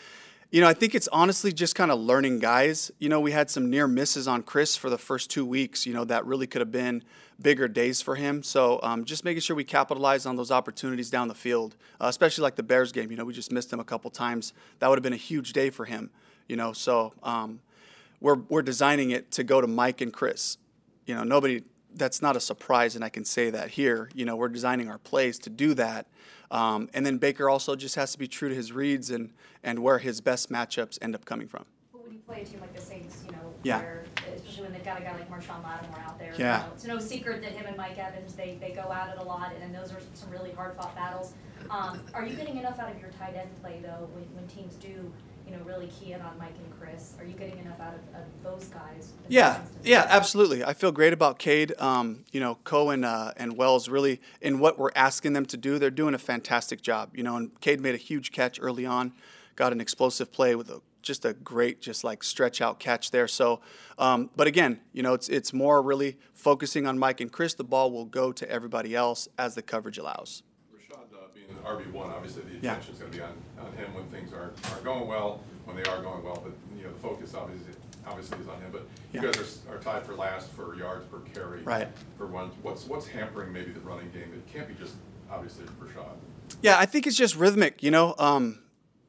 you 0.50 0.60
know, 0.60 0.68
I 0.68 0.74
think 0.74 0.94
it's 0.94 1.08
honestly 1.08 1.52
just 1.52 1.74
kind 1.74 1.90
of 1.90 2.00
learning 2.00 2.40
guys. 2.40 2.90
You 2.98 3.08
know, 3.08 3.20
we 3.20 3.30
had 3.30 3.48
some 3.48 3.70
near 3.70 3.86
misses 3.86 4.26
on 4.26 4.42
Chris 4.42 4.74
for 4.74 4.90
the 4.90 4.98
first 4.98 5.30
two 5.30 5.46
weeks, 5.46 5.86
you 5.86 5.92
know, 5.92 6.04
that 6.04 6.26
really 6.26 6.48
could 6.48 6.60
have 6.60 6.72
been 6.72 7.04
bigger 7.40 7.68
days 7.68 8.00
for 8.00 8.16
him. 8.16 8.42
So 8.42 8.80
um, 8.82 9.04
just 9.04 9.24
making 9.24 9.40
sure 9.42 9.54
we 9.54 9.64
capitalize 9.64 10.26
on 10.26 10.34
those 10.36 10.50
opportunities 10.50 11.10
down 11.10 11.28
the 11.28 11.34
field, 11.34 11.76
uh, 12.00 12.06
especially 12.06 12.42
like 12.42 12.56
the 12.56 12.62
Bears 12.64 12.90
game. 12.90 13.10
You 13.10 13.16
know, 13.16 13.24
we 13.24 13.34
just 13.34 13.52
missed 13.52 13.72
him 13.72 13.80
a 13.80 13.84
couple 13.84 14.10
times. 14.10 14.52
That 14.80 14.88
would 14.88 14.98
have 14.98 15.02
been 15.04 15.12
a 15.12 15.16
huge 15.16 15.52
day 15.52 15.70
for 15.70 15.84
him. 15.84 16.10
You 16.48 16.56
know, 16.56 16.72
so 16.72 17.12
um, 17.22 17.60
we're 18.20 18.36
we're 18.48 18.62
designing 18.62 19.10
it 19.10 19.30
to 19.32 19.44
go 19.44 19.60
to 19.60 19.66
Mike 19.66 20.00
and 20.00 20.12
Chris. 20.12 20.58
You 21.06 21.14
know, 21.14 21.24
nobody. 21.24 21.62
That's 21.96 22.20
not 22.20 22.34
a 22.36 22.40
surprise, 22.40 22.96
and 22.96 23.04
I 23.04 23.08
can 23.08 23.24
say 23.24 23.50
that 23.50 23.70
here. 23.70 24.10
You 24.14 24.24
know, 24.24 24.34
we're 24.34 24.48
designing 24.48 24.90
our 24.90 24.98
plays 24.98 25.38
to 25.40 25.50
do 25.50 25.74
that. 25.74 26.06
Um, 26.50 26.88
and 26.92 27.06
then 27.06 27.18
Baker 27.18 27.48
also 27.48 27.76
just 27.76 27.94
has 27.94 28.10
to 28.12 28.18
be 28.18 28.26
true 28.26 28.48
to 28.48 28.54
his 28.54 28.72
reads 28.72 29.10
and 29.10 29.30
and 29.62 29.78
where 29.78 29.98
his 29.98 30.20
best 30.20 30.50
matchups 30.50 30.98
end 31.00 31.14
up 31.14 31.24
coming 31.24 31.46
from. 31.46 31.64
But 31.92 32.02
when 32.02 32.12
you 32.12 32.18
play 32.26 32.42
a 32.42 32.44
team 32.44 32.60
like 32.60 32.74
the 32.74 32.80
Saints, 32.82 33.22
you 33.26 33.32
know, 33.32 33.38
Yeah. 33.62 33.78
where, 33.78 34.04
especially 34.36 34.64
when 34.64 34.72
they've 34.72 34.84
got 34.84 35.00
a 35.00 35.02
guy 35.04 35.12
like 35.12 35.30
Marshon 35.30 35.62
Lattimore 35.62 35.98
out 36.06 36.18
there, 36.18 36.30
you 36.32 36.38
Yeah. 36.44 36.58
know, 36.58 36.64
it's 36.74 36.84
no 36.84 36.98
secret 36.98 37.40
that 37.42 37.52
him 37.52 37.64
and 37.66 37.76
Mike 37.76 37.96
Evans, 37.96 38.34
they, 38.34 38.58
they 38.60 38.72
go 38.72 38.92
at 38.92 39.14
it 39.16 39.18
a 39.20 39.24
lot, 39.24 39.52
and 39.62 39.74
those 39.74 39.90
are 39.92 40.00
some 40.14 40.30
really 40.30 40.50
hard 40.52 40.74
fought 40.76 40.94
battles. 40.94 41.32
Um, 41.70 42.00
are 42.12 42.26
you 42.26 42.36
getting 42.36 42.58
enough 42.58 42.78
out 42.78 42.90
of 42.92 43.00
your 43.00 43.10
tight 43.18 43.34
end 43.36 43.48
play 43.62 43.80
though, 43.82 44.06
when, 44.12 44.24
when 44.34 44.46
teams 44.48 44.74
do, 44.74 45.10
you 45.46 45.56
know, 45.56 45.62
really 45.64 45.88
key 45.88 46.12
in 46.12 46.20
on 46.20 46.36
Mike 46.38 46.54
and 46.62 46.78
Chris? 46.78 47.14
Are 47.18 47.24
you 47.24 47.34
getting 47.34 47.58
enough 47.58 47.80
out 47.80 47.94
of, 47.94 48.20
of 48.20 48.42
those 48.42 48.68
guys? 48.68 49.12
Yeah, 49.28 49.60
yeah, 49.82 50.06
absolutely. 50.08 50.64
I 50.64 50.72
feel 50.72 50.92
great 50.92 51.12
about 51.12 51.38
Cade. 51.38 51.72
Um, 51.78 52.24
you 52.32 52.40
know, 52.40 52.58
Cohen 52.64 53.04
uh, 53.04 53.32
and 53.36 53.56
Wells 53.56 53.88
really 53.88 54.20
in 54.40 54.58
what 54.58 54.78
we're 54.78 54.90
asking 54.94 55.32
them 55.32 55.46
to 55.46 55.56
do. 55.56 55.78
They're 55.78 55.90
doing 55.90 56.14
a 56.14 56.18
fantastic 56.18 56.82
job. 56.82 57.10
You 57.14 57.22
know, 57.22 57.36
and 57.36 57.60
Cade 57.60 57.80
made 57.80 57.94
a 57.94 57.98
huge 57.98 58.32
catch 58.32 58.58
early 58.60 58.86
on, 58.86 59.12
got 59.56 59.72
an 59.72 59.80
explosive 59.80 60.32
play 60.32 60.54
with 60.54 60.70
a, 60.70 60.80
just 61.02 61.24
a 61.24 61.34
great, 61.34 61.80
just 61.80 62.04
like 62.04 62.22
stretch 62.22 62.60
out 62.60 62.78
catch 62.78 63.10
there. 63.10 63.28
So, 63.28 63.60
um, 63.98 64.30
but 64.36 64.46
again, 64.46 64.80
you 64.92 65.02
know, 65.02 65.14
it's 65.14 65.28
it's 65.28 65.52
more 65.52 65.82
really 65.82 66.18
focusing 66.32 66.86
on 66.86 66.98
Mike 66.98 67.20
and 67.20 67.30
Chris. 67.30 67.54
The 67.54 67.64
ball 67.64 67.90
will 67.90 68.06
go 68.06 68.32
to 68.32 68.50
everybody 68.50 68.94
else 68.94 69.28
as 69.38 69.54
the 69.54 69.62
coverage 69.62 69.98
allows. 69.98 70.42
Being 71.46 71.58
an 71.58 71.64
RB 71.64 71.92
one, 71.92 72.10
obviously 72.10 72.42
the 72.42 72.54
Yeah. 72.60 72.72
attention's 72.72 72.98
gonna 72.98 73.10
be 73.12 73.20
on, 73.20 73.32
on 73.60 73.72
him 73.72 73.92
when 73.94 74.04
things 74.06 74.32
aren't, 74.32 74.54
aren't 74.70 74.84
going 74.84 75.06
well, 75.06 75.40
when 75.64 75.76
they 75.76 75.82
are 75.84 76.02
going 76.02 76.22
well, 76.24 76.40
but, 76.42 76.52
you 76.76 76.84
know, 76.84 76.92
the 76.92 76.98
focus 77.00 77.34
obviously, 77.34 77.72
obviously 78.06 78.38
is 78.38 78.48
on 78.48 78.60
him, 78.60 78.70
but 78.72 78.82
you 79.12 79.20
Yeah. 79.20 79.30
guys 79.32 79.58
are, 79.68 79.74
are 79.76 79.78
tied 79.78 80.04
for 80.06 80.14
last 80.14 80.50
for 80.50 80.74
yards 80.74 81.04
per 81.06 81.18
carry. 81.32 81.62
Right. 81.62 81.88
For 82.18 82.26
one, 82.26 82.50
what's, 82.62 82.86
what's 82.86 83.06
hampering 83.06 83.52
maybe 83.52 83.72
the 83.72 83.80
running 83.80 84.10
game? 84.10 84.32
It 84.34 84.46
can't 84.52 84.68
be 84.68 84.74
just, 84.74 84.94
obviously, 85.30 85.64
Rachaad. 85.80 86.16
Yeah, 86.62 86.78
I 86.78 86.86
think 86.86 87.06
it's 87.06 87.16
just 87.16 87.36
rhythmic. 87.36 87.82
You 87.82 87.90
know, 87.90 88.14
um, 88.18 88.60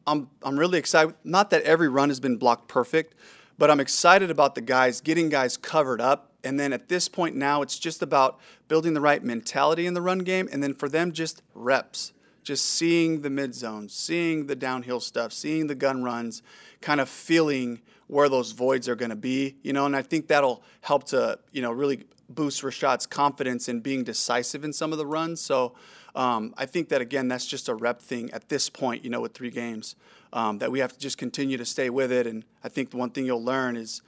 I'm 0.08 0.30
I'm 0.44 0.58
really 0.58 0.78
excited. 0.78 1.16
Not 1.24 1.50
that 1.50 1.64
every 1.64 1.90
run 1.90 2.10
has 2.10 2.20
been 2.20 2.38
blocked 2.38 2.68
perfect, 2.68 3.16
but 3.58 3.70
I'm 3.72 3.80
excited 3.80 4.30
about 4.30 4.56
the 4.56 4.62
guys 4.62 5.02
getting 5.02 5.30
guys 5.30 5.58
covered 5.58 6.00
up. 6.02 6.32
And 6.44 6.60
then 6.60 6.74
at 6.74 6.90
this 6.90 7.08
point 7.08 7.36
now, 7.36 7.62
it's 7.64 7.80
just 7.80 8.02
about 8.04 8.40
building 8.68 8.94
the 8.94 9.02
right 9.02 9.24
mentality 9.24 9.86
in 9.88 9.96
the 9.96 10.02
run 10.02 10.20
game, 10.20 10.48
and 10.52 10.62
then 10.62 10.74
for 10.76 10.88
them 10.88 11.12
just 11.12 11.42
reps, 11.56 12.14
just 12.46 12.66
seeing 12.66 13.22
the 13.22 13.30
mid 13.30 13.54
zone, 13.54 13.90
seeing 13.90 14.46
the 14.46 14.56
downhill 14.56 15.00
stuff, 15.00 15.34
seeing 15.34 15.68
the 15.68 15.76
gun 15.76 16.04
runs, 16.04 16.44
kind 16.80 17.02
of 17.02 17.10
feeling 17.10 17.82
where 18.08 18.30
those 18.30 18.52
voids 18.52 18.88
are 18.88 18.96
going 18.96 19.10
to 19.10 19.16
be. 19.16 19.56
You 19.64 19.74
know, 19.74 19.86
and 19.86 19.96
I 19.96 20.04
think 20.04 20.28
that'll 20.28 20.64
help 20.82 21.06
to 21.06 21.40
you 21.52 21.62
know 21.62 21.72
really 21.72 22.06
boost 22.30 22.62
Rachaad's 22.62 23.08
confidence 23.08 23.68
in 23.68 23.82
being 23.82 24.04
decisive 24.04 24.64
in 24.64 24.72
some 24.72 24.92
of 24.92 24.98
the 24.98 25.06
runs. 25.06 25.42
So 25.42 25.74
um, 26.16 26.54
I 26.58 26.66
think 26.66 26.90
that 26.90 27.02
again, 27.02 27.28
that's 27.28 27.48
just 27.48 27.68
a 27.68 27.76
rep 27.76 28.02
thing 28.02 28.32
at 28.32 28.48
this 28.48 28.70
point. 28.70 29.04
You 29.04 29.10
know, 29.10 29.22
with 29.22 29.34
three 29.34 29.52
games, 29.52 29.96
um, 30.32 30.60
that 30.60 30.72
we 30.72 30.80
have 30.80 30.94
to 30.94 31.00
just 31.00 31.18
continue 31.18 31.58
to 31.58 31.66
stay 31.66 31.90
with 31.90 32.12
it. 32.12 32.28
And 32.28 32.46
I 32.64 32.70
think 32.70 32.92
the 32.92 32.98
one 32.98 33.10
thing 33.10 33.26
you'll 33.26 33.44
learn 33.44 33.76
is. 33.76 34.02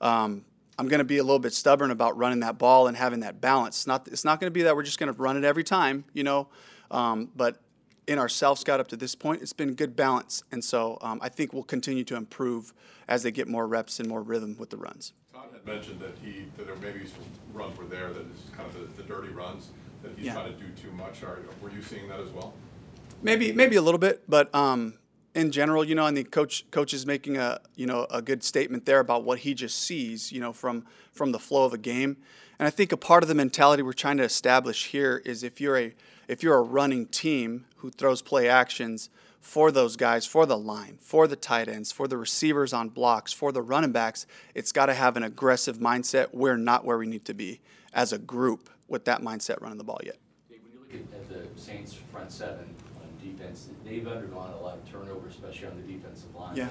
Um, 0.00 0.44
I'm 0.78 0.88
going 0.88 0.98
to 0.98 1.04
be 1.04 1.18
a 1.18 1.22
little 1.22 1.38
bit 1.38 1.52
stubborn 1.52 1.90
about 1.90 2.16
running 2.16 2.40
that 2.40 2.56
ball 2.56 2.86
and 2.86 2.96
having 2.96 3.20
that 3.20 3.42
balance. 3.42 3.76
It's 3.76 3.86
not, 3.86 4.08
it's 4.08 4.24
not 4.24 4.40
going 4.40 4.46
to 4.46 4.52
be 4.52 4.62
that 4.62 4.74
we're 4.74 4.82
just 4.82 4.98
going 4.98 5.12
to 5.12 5.22
run 5.22 5.36
it 5.36 5.44
every 5.44 5.62
time, 5.62 6.04
you 6.14 6.24
know. 6.24 6.48
Um, 6.90 7.28
but 7.36 7.60
in 8.06 8.18
our 8.18 8.28
self 8.28 8.58
scout 8.58 8.80
up 8.80 8.88
to 8.88 8.96
this 8.96 9.14
point, 9.14 9.42
it's 9.42 9.52
been 9.52 9.74
good 9.74 9.94
balance, 9.96 10.42
and 10.52 10.64
so 10.64 10.98
um, 11.00 11.18
I 11.22 11.28
think 11.28 11.52
we'll 11.52 11.62
continue 11.62 12.04
to 12.04 12.16
improve 12.16 12.72
as 13.08 13.22
they 13.22 13.30
get 13.30 13.48
more 13.48 13.66
reps 13.66 14.00
and 14.00 14.08
more 14.08 14.22
rhythm 14.22 14.56
with 14.58 14.70
the 14.70 14.76
runs. 14.76 15.12
Todd 15.32 15.46
had 15.52 15.66
mentioned 15.66 16.00
that 16.00 16.12
he, 16.22 16.44
that 16.56 16.66
there 16.66 16.76
maybe 16.76 17.06
some 17.06 17.24
runs 17.52 17.76
were 17.78 17.84
there, 17.84 18.08
that 18.12 18.20
is 18.22 18.50
kind 18.56 18.68
of 18.68 18.96
the, 18.96 19.02
the 19.02 19.08
dirty 19.08 19.28
runs, 19.28 19.70
that 20.02 20.12
he's 20.16 20.26
Yeah. 20.26 20.34
trying 20.34 20.52
to 20.52 20.58
do 20.58 20.68
too 20.80 20.90
much. 20.92 21.22
Are, 21.22 21.38
were 21.60 21.70
you 21.70 21.82
seeing 21.82 22.08
that 22.08 22.20
as 22.20 22.28
well? 22.30 22.54
Maybe 23.22 23.52
maybe 23.52 23.76
a 23.76 23.82
little 23.82 23.98
bit, 24.00 24.24
but 24.28 24.52
um, 24.52 24.94
in 25.34 25.52
general, 25.52 25.84
you 25.84 25.94
know, 25.94 26.04
I 26.06 26.12
think 26.12 26.32
coach 26.32 26.68
coach 26.72 26.92
is 26.92 27.06
making 27.06 27.36
a 27.36 27.60
you 27.76 27.86
know 27.86 28.06
a 28.10 28.20
good 28.20 28.42
statement 28.42 28.84
there 28.84 28.98
about 28.98 29.22
what 29.22 29.40
he 29.40 29.54
just 29.54 29.78
sees, 29.78 30.32
you 30.32 30.40
know, 30.40 30.52
from 30.52 30.84
from 31.12 31.30
the 31.30 31.38
flow 31.38 31.64
of 31.64 31.72
a 31.72 31.78
game. 31.78 32.16
And 32.58 32.66
I 32.66 32.70
think 32.70 32.90
a 32.90 32.96
part 32.96 33.22
of 33.22 33.28
the 33.28 33.34
mentality 33.34 33.82
we're 33.82 33.92
trying 33.92 34.16
to 34.16 34.24
establish 34.24 34.86
here 34.88 35.22
is 35.24 35.42
if 35.44 35.60
you're 35.60 35.78
a 35.78 35.94
if 36.28 36.42
you're 36.42 36.56
a 36.56 36.62
running 36.62 37.06
team 37.06 37.64
who 37.76 37.90
throws 37.90 38.22
play 38.22 38.48
actions, 38.48 39.10
for 39.40 39.72
those 39.72 39.96
guys, 39.96 40.24
for 40.24 40.46
the 40.46 40.56
line, 40.56 40.98
for 41.00 41.26
the 41.26 41.34
tight 41.34 41.68
ends, 41.68 41.90
for 41.90 42.06
the 42.06 42.16
receivers 42.16 42.72
on 42.72 42.88
blocks, 42.88 43.32
for 43.32 43.50
the 43.50 43.60
running 43.60 43.90
backs, 43.90 44.24
it's 44.54 44.70
got 44.70 44.86
to 44.86 44.94
have 44.94 45.16
an 45.16 45.24
aggressive 45.24 45.78
mindset. 45.78 46.28
We're 46.32 46.56
not 46.56 46.84
where 46.84 46.96
we 46.96 47.08
need 47.08 47.24
to 47.24 47.34
be 47.34 47.60
as 47.92 48.12
a 48.12 48.18
group 48.18 48.70
with 48.86 49.04
that 49.06 49.20
mindset 49.20 49.60
running 49.60 49.78
the 49.78 49.84
ball 49.84 49.98
yet. 50.04 50.16
When 50.48 50.60
you 50.72 50.78
look 50.78 50.94
at, 50.94 51.28
the 51.28 51.60
Saints 51.60 51.94
front 52.12 52.30
seven 52.30 52.72
on 53.00 53.08
defense, 53.20 53.68
they've 53.84 54.06
undergone 54.06 54.52
a 54.52 54.60
lot 54.60 54.74
of 54.78 54.88
turnover, 54.90 55.26
especially 55.26 55.66
on 55.66 55.76
the 55.76 55.92
defensive 55.92 56.32
line. 56.36 56.56
Yeah. 56.56 56.68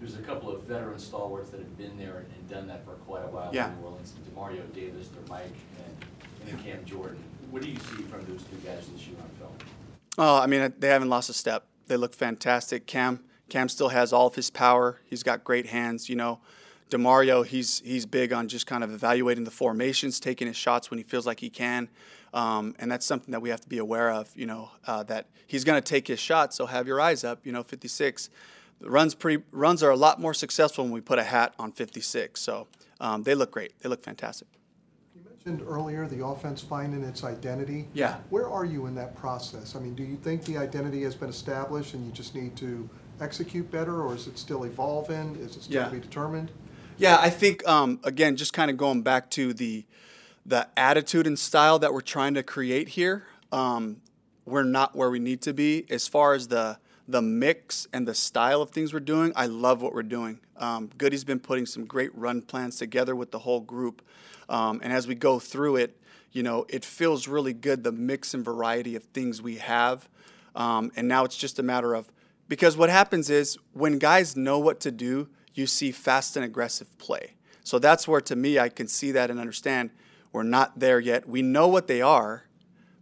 There's 0.00 0.16
a 0.16 0.22
couple 0.22 0.50
of 0.54 0.62
veteran 0.62 0.98
stalwarts 0.98 1.50
that 1.50 1.60
have 1.60 1.78
been 1.78 1.96
there 1.98 2.24
and 2.34 2.48
done 2.48 2.66
that 2.68 2.84
for 2.84 2.92
quite 3.06 3.24
a 3.24 3.28
while 3.28 3.50
Yeah. 3.52 3.72
in 3.72 3.80
New 3.80 3.86
Orleans. 3.86 4.14
Demario 4.34 4.72
Davis, 4.74 5.08
their 5.08 5.22
Mike, 5.28 5.52
and, 5.84 6.50
and 6.50 6.64
Cam 6.64 6.84
Jordan. 6.84 7.22
What 7.50 7.62
do 7.62 7.68
you 7.68 7.76
see 7.76 8.02
from 8.02 8.24
those 8.26 8.42
two 8.42 8.56
guys 8.64 8.88
this 8.88 9.06
year 9.06 9.16
on 9.20 9.28
film? 9.38 9.52
Oh, 10.18 10.38
I 10.38 10.46
mean, 10.46 10.72
they 10.78 10.88
haven't 10.88 11.08
lost 11.08 11.30
a 11.30 11.32
step. 11.32 11.64
They 11.86 11.96
look 11.96 12.14
fantastic. 12.14 12.86
Cam, 12.86 13.24
Cam 13.48 13.68
still 13.68 13.88
has 13.88 14.12
all 14.12 14.26
of 14.26 14.34
his 14.34 14.50
power. 14.50 15.00
He's 15.04 15.22
got 15.22 15.44
great 15.44 15.66
hands. 15.66 16.08
You 16.08 16.16
know, 16.16 16.40
Demario, 16.90 17.46
he's 17.46 17.80
he's 17.84 18.06
big 18.06 18.32
on 18.32 18.48
just 18.48 18.66
kind 18.66 18.84
of 18.84 18.92
evaluating 18.92 19.44
the 19.44 19.50
formations, 19.50 20.20
taking 20.20 20.46
his 20.46 20.56
shots 20.56 20.90
when 20.90 20.98
he 20.98 21.04
feels 21.04 21.26
like 21.26 21.40
he 21.40 21.50
can, 21.50 21.88
um, 22.34 22.74
and 22.78 22.90
that's 22.90 23.06
something 23.06 23.32
that 23.32 23.40
we 23.40 23.48
have 23.50 23.60
to 23.60 23.68
be 23.68 23.78
aware 23.78 24.10
of. 24.10 24.30
You 24.34 24.46
know, 24.46 24.70
uh, 24.86 25.02
that 25.04 25.26
he's 25.46 25.64
going 25.64 25.80
to 25.80 25.86
take 25.86 26.08
his 26.08 26.18
shots. 26.18 26.56
So 26.56 26.66
have 26.66 26.86
your 26.86 27.00
eyes 27.00 27.24
up. 27.24 27.46
You 27.46 27.52
know, 27.52 27.62
56 27.62 28.30
the 28.80 28.90
runs 28.90 29.14
pretty 29.14 29.42
runs 29.52 29.82
are 29.82 29.90
a 29.90 29.96
lot 29.96 30.20
more 30.20 30.34
successful 30.34 30.84
when 30.84 30.92
we 30.92 31.00
put 31.00 31.18
a 31.18 31.24
hat 31.24 31.54
on 31.58 31.72
56. 31.72 32.40
So 32.40 32.66
um, 33.00 33.22
they 33.22 33.34
look 33.34 33.50
great. 33.50 33.78
They 33.80 33.88
look 33.88 34.02
fantastic. 34.02 34.48
Mentioned 35.48 35.66
earlier 35.70 36.06
the 36.06 36.22
offense 36.26 36.60
finding 36.60 37.02
its 37.02 37.24
identity. 37.24 37.88
Yeah. 37.94 38.18
Where 38.28 38.50
are 38.50 38.66
you 38.66 38.84
in 38.84 38.94
that 38.96 39.16
process? 39.16 39.74
I 39.74 39.78
mean, 39.80 39.94
do 39.94 40.02
you 40.02 40.16
think 40.16 40.44
the 40.44 40.58
identity 40.58 41.02
has 41.04 41.14
been 41.14 41.30
established 41.30 41.94
and 41.94 42.04
you 42.04 42.12
just 42.12 42.34
need 42.34 42.54
to 42.56 42.88
execute 43.18 43.70
better, 43.70 44.02
or 44.02 44.14
is 44.14 44.26
it 44.26 44.38
still 44.38 44.64
evolving? 44.64 45.36
Is 45.36 45.56
it 45.56 45.62
still 45.62 45.76
Yeah. 45.76 45.84
to 45.86 45.90
be 45.92 46.00
determined? 46.00 46.50
Yeah, 46.98 47.16
I 47.18 47.30
think 47.30 47.66
um, 47.66 47.98
again, 48.04 48.36
just 48.36 48.52
kind 48.52 48.70
of 48.70 48.76
going 48.76 49.00
back 49.00 49.30
to 49.30 49.54
the 49.54 49.86
the 50.44 50.68
attitude 50.76 51.26
and 51.26 51.38
style 51.38 51.78
that 51.78 51.94
we're 51.94 52.02
trying 52.02 52.34
to 52.34 52.42
create 52.42 52.90
here. 52.90 53.24
Um, 53.50 54.02
we're 54.44 54.64
not 54.64 54.94
where 54.94 55.08
we 55.10 55.18
need 55.18 55.40
to 55.42 55.54
be 55.54 55.86
as 55.88 56.06
far 56.08 56.34
as 56.34 56.48
the 56.48 56.78
the 57.08 57.22
mix 57.22 57.88
and 57.92 58.06
the 58.06 58.14
style 58.14 58.62
of 58.62 58.70
things 58.70 58.92
we're 58.92 59.00
doing. 59.00 59.32
I 59.34 59.46
love 59.46 59.82
what 59.82 59.94
we're 59.94 60.02
doing. 60.02 60.40
Um, 60.58 60.90
Goody's 60.98 61.24
been 61.24 61.40
putting 61.40 61.66
some 61.66 61.86
great 61.86 62.14
run 62.14 62.42
plans 62.42 62.76
together 62.76 63.16
with 63.16 63.32
the 63.32 63.40
whole 63.40 63.60
group, 63.60 64.02
um, 64.48 64.80
and 64.84 64.92
as 64.92 65.06
we 65.08 65.14
go 65.14 65.38
through 65.38 65.76
it, 65.76 66.00
you 66.30 66.42
know, 66.42 66.66
it 66.68 66.84
feels 66.84 67.26
really 67.26 67.54
good 67.54 67.82
the 67.82 67.92
mix 67.92 68.34
and 68.34 68.44
variety 68.44 68.94
of 68.94 69.02
things 69.04 69.40
we 69.40 69.56
have. 69.56 70.08
Um, 70.54 70.92
and 70.94 71.08
now 71.08 71.24
it's 71.24 71.36
just 71.36 71.58
a 71.58 71.62
matter 71.62 71.94
of 71.94 72.12
because 72.48 72.76
what 72.76 72.90
happens 72.90 73.30
is 73.30 73.58
when 73.72 73.98
guys 73.98 74.36
know 74.36 74.58
what 74.58 74.80
to 74.80 74.90
do, 74.90 75.28
you 75.54 75.66
see 75.66 75.90
fast 75.90 76.36
and 76.36 76.44
aggressive 76.44 76.96
play. 76.98 77.34
So 77.62 77.78
that's 77.78 78.08
where, 78.08 78.20
to 78.22 78.36
me, 78.36 78.58
I 78.58 78.68
can 78.68 78.88
see 78.88 79.12
that 79.12 79.30
and 79.30 79.38
understand 79.38 79.90
we're 80.32 80.42
not 80.42 80.78
there 80.78 81.00
yet. 81.00 81.28
We 81.28 81.42
know 81.42 81.68
what 81.68 81.86
they 81.86 82.00
are, 82.00 82.44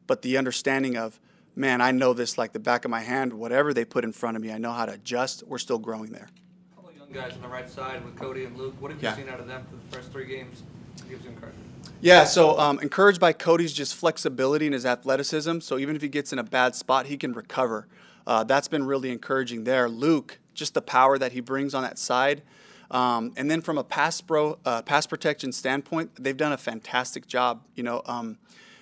but 0.07 0.23
the 0.23 0.37
understanding 0.37 0.97
of, 0.97 1.21
man, 1.57 1.81
I 1.81 1.91
know 1.91 2.13
this 2.13 2.39
like 2.39 2.53
the 2.53 2.61
back 2.61 2.85
of 2.85 2.91
my 2.91 3.01
hand. 3.01 3.33
Whatever 3.33 3.75
they 3.75 3.85
put 3.85 4.05
in 4.05 4.13
front 4.13 4.37
of 4.37 4.43
me, 4.43 4.53
I 4.53 4.59
know 4.59 4.73
how 4.73 4.87
to 4.87 4.93
adjust. 4.93 5.43
We're 5.47 5.59
still 5.59 5.79
growing 5.79 6.13
there. 6.13 6.29
A 6.29 6.77
Couple 6.77 6.91
of 6.91 6.97
young 6.97 7.11
guys 7.11 7.33
on 7.35 7.41
the 7.43 7.49
right 7.49 7.69
side 7.69 8.05
with 8.05 8.15
Cody 8.17 8.45
and 8.45 8.57
Luke. 8.57 8.75
What 8.79 8.91
have 8.93 9.03
you 9.03 9.09
Yeah. 9.09 9.17
seen 9.17 9.29
out 9.29 9.41
of 9.41 9.49
them 9.49 9.65
for 9.69 9.77
the 9.77 9.97
first 9.97 10.13
three 10.13 10.27
games? 10.27 10.63
Gives 11.09 11.25
you 11.25 11.31
encouragement. 11.31 11.65
Yeah, 12.01 12.25
so 12.25 12.59
um, 12.59 12.79
encouraged 12.81 13.21
by 13.21 13.33
Cody's 13.33 13.73
just 13.73 13.95
flexibility 13.95 14.67
and 14.67 14.75
his 14.75 14.85
athleticism. 14.85 15.61
So 15.61 15.79
even 15.79 15.97
if 15.97 16.03
he 16.03 16.09
gets 16.09 16.33
in 16.33 16.39
a 16.39 16.45
bad 16.45 16.75
spot, 16.75 17.07
he 17.07 17.17
can 17.17 17.33
recover. 17.33 17.89
Uh, 18.27 18.45
that's 18.45 18.69
been 18.69 18.85
really 18.85 19.11
encouraging 19.11 19.65
there. 19.65 19.89
Luke, 19.89 20.39
just 20.53 20.75
the 20.75 20.83
power 20.83 21.17
that 21.17 21.33
he 21.33 21.41
brings 21.41 21.75
on 21.75 21.83
that 21.83 21.99
side. 21.99 22.43
Um, 22.91 23.33
and 23.37 23.51
then 23.51 23.61
from 23.63 23.79
a 23.79 23.85
pass 23.85 24.21
pro, 24.21 24.59
uh, 24.65 24.83
pass 24.83 25.07
protection 25.07 25.53
standpoint, 25.53 26.11
they've 26.23 26.37
done 26.37 26.53
a 26.53 26.57
fantastic 26.59 27.27
job. 27.27 27.63
You 27.75 27.83
know, 27.83 28.03
um, 28.07 28.39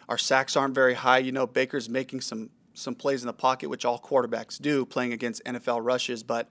our 0.09 0.19
sacks 0.19 0.57
aren't 0.57 0.75
very 0.75 0.95
high. 0.95 1.19
You 1.19 1.33
know, 1.33 1.47
Baker's 1.47 1.88
making 1.88 2.21
some 2.21 2.50
some 2.75 2.95
plays 2.95 3.23
in 3.23 3.26
the 3.26 3.33
pocket, 3.33 3.69
which 3.69 3.85
all 3.85 3.99
quarterbacks 3.99 4.61
do, 4.61 4.85
playing 4.85 5.12
against 5.12 5.43
NFL 5.45 5.81
rushes. 5.83 6.23
But 6.23 6.49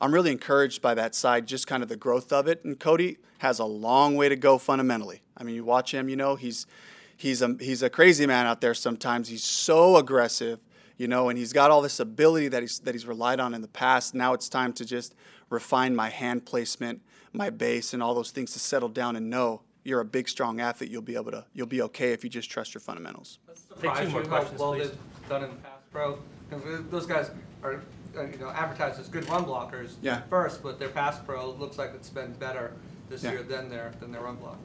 I'm 0.00 0.12
really 0.12 0.30
encouraged 0.30 0.82
by 0.82 0.94
that 0.94 1.14
side, 1.14 1.46
just 1.46 1.66
kind 1.66 1.82
of 1.82 1.88
the 1.88 1.96
growth 1.96 2.32
of 2.32 2.46
it. 2.46 2.64
And 2.64 2.78
Cody 2.78 3.18
has 3.38 3.58
a 3.58 3.64
long 3.64 4.16
way 4.16 4.28
to 4.28 4.36
go 4.36 4.58
fundamentally. 4.58 5.22
I 5.36 5.44
mean, 5.44 5.54
you 5.54 5.64
watch 5.64 5.92
him, 5.92 6.08
you 6.08 6.16
know, 6.16 6.36
he's 6.36 6.66
he's 7.16 7.42
a 7.42 7.56
he's 7.60 7.82
a 7.82 7.90
crazy 7.90 8.26
man 8.26 8.46
out 8.46 8.60
there 8.60 8.74
sometimes. 8.74 9.28
He's 9.28 9.44
so 9.44 9.96
aggressive, 9.96 10.60
you 10.96 11.08
know, 11.08 11.28
and 11.28 11.38
he's 11.38 11.52
got 11.52 11.70
all 11.70 11.82
this 11.82 12.00
ability 12.00 12.48
that 12.48 12.62
he's 12.62 12.80
that 12.80 12.94
he's 12.94 13.06
relied 13.06 13.40
on 13.40 13.54
in 13.54 13.62
the 13.62 13.68
past. 13.68 14.14
Now 14.14 14.34
it's 14.34 14.48
time 14.48 14.72
to 14.74 14.84
just 14.84 15.14
refine 15.50 15.94
my 15.94 16.08
hand 16.08 16.44
placement, 16.44 17.02
my 17.32 17.50
base, 17.50 17.94
and 17.94 18.02
all 18.02 18.14
those 18.14 18.30
things 18.30 18.52
to 18.52 18.58
settle 18.58 18.88
down 18.88 19.16
and 19.16 19.30
know 19.30 19.62
you're 19.84 20.00
a 20.00 20.04
big, 20.04 20.28
strong 20.28 20.60
athlete. 20.60 20.90
You'll 20.90 21.02
be 21.02 21.16
able 21.16 21.30
to 21.32 21.44
you'll 21.54 21.66
be 21.66 21.82
okay 21.82 22.12
if 22.12 22.24
you 22.24 22.30
just 22.30 22.50
trust 22.50 22.74
your 22.74 22.80
fundamentals. 22.80 23.38
Surprise 23.54 24.12
you 24.12 24.22
how 24.28 24.50
well 24.58 24.72
they've 24.72 24.96
done 25.28 25.44
in 25.44 25.50
the 25.50 25.56
pass 25.56 25.80
pro. 25.90 26.18
'Cause 26.50 26.62
Those 26.90 27.06
guys 27.06 27.30
are, 27.62 27.82
uh, 28.16 28.22
you 28.24 28.38
know, 28.38 28.50
advertised 28.50 29.00
as 29.00 29.08
good 29.08 29.28
run 29.28 29.44
blockers 29.44 29.94
Yeah. 30.02 30.22
first, 30.28 30.62
but 30.62 30.78
their 30.78 30.90
pass 30.90 31.18
pro 31.18 31.50
looks 31.50 31.78
like 31.78 31.92
it's 31.94 32.10
been 32.10 32.32
better 32.34 32.72
this 33.08 33.22
Yeah. 33.22 33.32
year 33.32 33.42
than 33.42 33.68
their 33.70 33.92
than 34.00 34.12
their 34.12 34.22
run 34.22 34.36
block. 34.36 34.58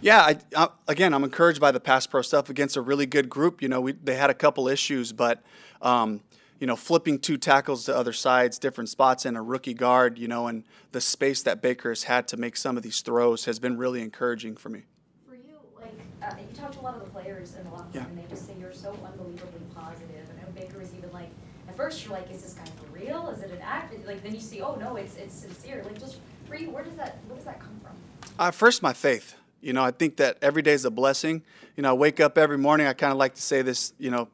Yeah, 0.00 0.20
I, 0.20 0.38
I, 0.56 0.68
again, 0.86 1.14
I'm 1.14 1.24
encouraged 1.24 1.60
by 1.60 1.70
the 1.72 1.80
pass 1.80 2.06
pro 2.06 2.22
stuff 2.22 2.50
against 2.50 2.76
a 2.76 2.80
really 2.80 3.06
good 3.06 3.28
group. 3.28 3.62
You 3.62 3.68
know, 3.68 3.80
we, 3.80 3.92
they 3.92 4.16
had 4.16 4.30
a 4.30 4.34
couple 4.34 4.68
issues, 4.68 5.12
but 5.12 5.42
um, 5.82 6.20
you 6.60 6.66
know, 6.66 6.76
flipping 6.76 7.18
two 7.18 7.36
tackles 7.36 7.84
to 7.86 7.96
other 7.96 8.12
sides, 8.12 8.58
different 8.58 8.88
spots, 8.88 9.24
and 9.24 9.36
a 9.36 9.42
rookie 9.42 9.74
guard, 9.74 10.18
you 10.18 10.28
know, 10.28 10.46
and 10.46 10.64
the 10.92 11.00
space 11.00 11.42
that 11.42 11.60
Baker 11.60 11.88
has 11.90 12.04
had 12.04 12.28
to 12.28 12.36
make 12.36 12.56
some 12.56 12.76
of 12.76 12.82
these 12.82 13.00
throws 13.00 13.46
has 13.46 13.58
been 13.58 13.76
really 13.76 14.00
encouraging 14.02 14.56
for 14.56 14.68
me. 14.68 14.84
For 15.28 15.34
you, 15.34 15.42
like, 15.80 15.92
uh, 16.22 16.34
you 16.40 16.54
talk 16.56 16.72
to 16.72 16.80
a 16.80 16.82
lot 16.82 16.94
of 16.94 17.00
the 17.00 17.10
players 17.10 17.54
in 17.54 17.64
the 17.64 17.70
locker 17.70 17.88
Yeah. 17.92 18.02
room, 18.02 18.10
and 18.10 18.18
they 18.18 18.30
just 18.30 18.46
say 18.46 18.54
you're 18.58 18.72
so 18.72 18.90
unbelievably 19.04 19.60
positive. 19.74 20.28
And 20.30 20.38
I 20.40 20.42
know 20.44 20.52
Baker 20.54 20.78
was 20.78 20.94
even 20.94 21.12
like, 21.12 21.30
at 21.74 21.76
first 21.76 22.04
you're 22.04 22.14
like, 22.14 22.30
is 22.30 22.42
this 22.42 22.54
guy 22.54 22.64
for 22.64 22.92
real? 22.92 23.28
Is 23.28 23.42
it 23.42 23.50
an 23.50 23.60
act? 23.62 23.94
Like 24.06 24.22
then 24.22 24.34
you 24.34 24.40
see, 24.40 24.60
oh 24.60 24.76
no, 24.76 24.96
it's 24.96 25.16
it's 25.16 25.34
sincere. 25.34 25.82
Like 25.84 25.98
just 25.98 26.18
where 26.48 26.84
does 26.84 26.94
that 26.94 27.18
where 27.26 27.36
does 27.36 27.44
that 27.44 27.58
come 27.58 27.80
from? 27.82 27.92
Uh, 28.38 28.50
first, 28.50 28.82
my 28.82 28.92
faith. 28.92 29.34
You 29.60 29.72
know, 29.72 29.82
I 29.82 29.90
think 29.90 30.18
that 30.18 30.38
every 30.40 30.62
day 30.62 30.72
is 30.72 30.84
a 30.84 30.90
blessing. 30.90 31.42
You 31.76 31.82
know, 31.82 31.90
I 31.90 31.92
wake 31.94 32.20
up 32.20 32.38
every 32.38 32.58
morning. 32.58 32.86
I 32.86 32.92
kind 32.92 33.10
of 33.10 33.18
like 33.18 33.34
to 33.34 33.42
say 33.42 33.62
this, 33.62 33.92
you 33.98 34.10
know, 34.10 34.28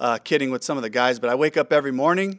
uh, 0.00 0.18
kidding 0.18 0.50
with 0.50 0.62
some 0.62 0.76
of 0.76 0.82
the 0.82 0.90
guys, 0.90 1.18
but 1.18 1.30
I 1.30 1.34
wake 1.34 1.56
up 1.56 1.72
every 1.72 1.90
morning 1.90 2.38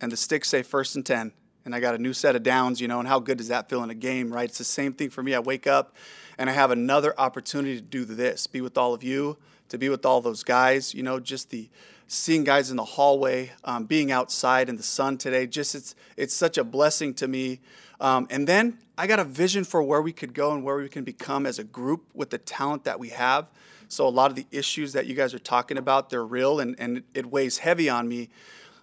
and 0.00 0.10
the 0.10 0.16
sticks 0.16 0.48
say 0.48 0.62
first 0.62 0.96
and 0.96 1.06
10. 1.06 1.32
And 1.64 1.74
I 1.74 1.80
got 1.80 1.94
a 1.94 1.98
new 1.98 2.12
set 2.12 2.34
of 2.34 2.42
downs, 2.42 2.80
you 2.80 2.88
know, 2.88 2.98
and 2.98 3.06
how 3.06 3.20
good 3.20 3.38
does 3.38 3.48
that 3.48 3.68
feel 3.68 3.82
in 3.84 3.90
a 3.90 3.94
game, 3.94 4.32
right? 4.32 4.48
It's 4.48 4.58
the 4.58 4.64
same 4.64 4.92
thing 4.92 5.10
for 5.10 5.22
me. 5.22 5.34
I 5.34 5.38
wake 5.38 5.66
up 5.66 5.94
and 6.36 6.50
I 6.50 6.52
have 6.52 6.70
another 6.70 7.18
opportunity 7.18 7.76
to 7.76 7.82
do 7.82 8.04
this, 8.04 8.46
be 8.46 8.60
with 8.60 8.76
all 8.76 8.92
of 8.92 9.04
you, 9.04 9.36
to 9.68 9.78
be 9.78 9.88
with 9.88 10.04
all 10.04 10.20
those 10.20 10.42
guys, 10.42 10.94
you 10.94 11.02
know, 11.02 11.20
just 11.20 11.50
the 11.50 11.68
seeing 12.08 12.42
guys 12.42 12.70
in 12.70 12.76
the 12.76 12.84
hallway, 12.84 13.52
um, 13.64 13.84
being 13.84 14.10
outside 14.10 14.68
in 14.68 14.76
the 14.76 14.82
sun 14.82 15.18
today, 15.18 15.46
just 15.46 15.74
it's, 15.74 15.94
it's 16.16 16.34
such 16.34 16.56
a 16.56 16.64
blessing 16.64 17.12
to 17.14 17.28
me. 17.28 17.60
Um, 18.00 18.26
and 18.30 18.48
then 18.48 18.78
I 18.96 19.06
got 19.06 19.20
a 19.20 19.24
vision 19.24 19.62
for 19.62 19.82
where 19.82 20.00
we 20.00 20.12
could 20.12 20.32
go 20.32 20.52
and 20.52 20.64
where 20.64 20.76
we 20.76 20.88
can 20.88 21.04
become 21.04 21.44
as 21.44 21.58
a 21.58 21.64
group 21.64 22.04
with 22.14 22.30
the 22.30 22.38
talent 22.38 22.84
that 22.84 22.98
we 22.98 23.10
have. 23.10 23.46
So 23.88 24.06
a 24.06 24.10
lot 24.10 24.30
of 24.30 24.36
the 24.36 24.46
issues 24.50 24.94
that 24.94 25.06
you 25.06 25.14
guys 25.14 25.34
are 25.34 25.38
talking 25.38 25.76
about, 25.76 26.08
they're 26.08 26.24
real 26.24 26.60
and, 26.60 26.74
and 26.78 27.02
it 27.14 27.26
weighs 27.26 27.58
heavy 27.58 27.90
on 27.90 28.08
me, 28.08 28.30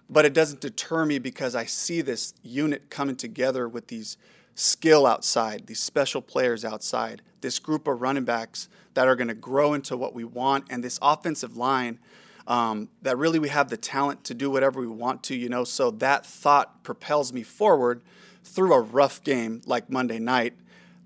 but 0.08 0.24
it 0.24 0.32
doesn't 0.32 0.60
deter 0.60 1.04
me 1.04 1.18
because 1.18 1.56
I 1.56 1.64
see 1.64 2.02
this 2.02 2.32
unit 2.42 2.90
coming 2.90 3.16
together 3.16 3.68
with 3.68 3.88
these 3.88 4.16
skill 4.54 5.04
outside, 5.04 5.66
these 5.66 5.80
special 5.80 6.22
players 6.22 6.64
outside, 6.64 7.22
this 7.40 7.58
group 7.58 7.88
of 7.88 8.00
running 8.00 8.24
backs 8.24 8.68
that 8.94 9.08
are 9.08 9.16
going 9.16 9.28
to 9.28 9.34
grow 9.34 9.74
into 9.74 9.96
what 9.96 10.14
we 10.14 10.24
want, 10.24 10.64
and 10.70 10.82
this 10.82 10.98
offensive 11.02 11.56
line 11.56 11.98
um, 12.46 12.88
that 13.02 13.18
really 13.18 13.38
we 13.38 13.48
have 13.48 13.68
the 13.68 13.76
talent 13.76 14.24
to 14.24 14.34
do 14.34 14.50
whatever 14.50 14.80
we 14.80 14.86
want 14.86 15.22
to, 15.24 15.34
you 15.34 15.48
know. 15.48 15.64
So 15.64 15.90
that 15.92 16.24
thought 16.24 16.82
propels 16.82 17.32
me 17.32 17.42
forward 17.42 18.02
through 18.44 18.72
a 18.72 18.80
rough 18.80 19.22
game 19.22 19.60
like 19.66 19.90
Monday 19.90 20.18
night 20.18 20.54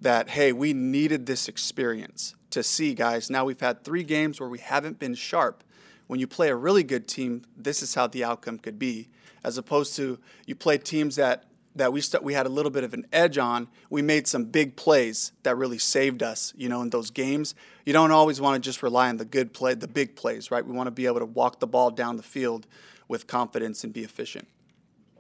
that, 0.00 0.30
hey, 0.30 0.52
we 0.52 0.73
needed 0.73 1.26
this 1.26 1.49
experience 1.49 2.35
to 2.50 2.62
see, 2.62 2.94
guys. 2.94 3.30
Now 3.30 3.44
we've 3.44 3.61
had 3.61 3.85
three 3.85 4.02
games 4.02 4.40
where 4.40 4.49
we 4.49 4.59
haven't 4.59 4.99
been 4.99 5.14
sharp. 5.14 5.62
When 6.06 6.18
you 6.18 6.26
play 6.26 6.49
a 6.49 6.56
really 6.56 6.82
good 6.82 7.06
team, 7.06 7.42
this 7.56 7.82
is 7.82 7.94
how 7.94 8.06
the 8.06 8.25
outcome 8.25 8.59
could 8.59 8.78
be, 8.78 9.09
as 9.44 9.56
opposed 9.56 9.94
to 9.97 10.18
you 10.47 10.54
play 10.54 10.76
teams 10.76 11.16
that 11.16 11.44
that 11.77 11.93
we 11.93 12.00
st- 12.00 12.23
we 12.23 12.35
had 12.35 12.47
a 12.47 12.49
little 12.49 12.71
bit 12.71 12.85
of 12.85 12.95
an 12.95 13.07
edge 13.12 13.39
on. 13.39 13.69
We 13.89 14.03
made 14.03 14.27
some 14.27 14.45
big 14.45 14.77
plays 14.77 15.33
that 15.43 15.57
really 15.57 15.79
saved 15.79 16.23
us, 16.23 16.53
you 16.57 16.69
know, 16.69 16.83
in 16.83 16.91
those 16.91 17.11
games. 17.11 17.55
You 17.87 17.93
don't 17.93 18.11
always 18.11 18.41
want 18.41 18.62
to 18.62 18.69
just 18.69 18.83
rely 18.83 19.09
on 19.09 19.17
the 19.17 19.25
good 19.25 19.53
play, 19.53 19.75
the 19.75 19.89
big 19.89 20.17
plays, 20.17 20.50
right? 20.50 20.65
We 20.65 20.73
want 20.73 20.89
to 20.89 20.93
be 20.93 21.07
able 21.07 21.21
to 21.21 21.27
walk 21.27 21.61
the 21.61 21.67
ball 21.67 21.91
down 21.91 22.17
the 22.17 22.23
field 22.23 22.67
with 23.09 23.27
confidence 23.27 23.85
and 23.85 23.93
be 23.93 24.05
efficient. 24.05 24.47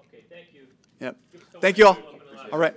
Okay, 0.08 0.24
thank 0.28 0.46
you. 0.54 0.66
Yep. 1.00 1.16
Thank 1.60 1.78
you 1.78 1.86
all. 1.86 1.98
All 2.52 2.58
right. 2.58 2.74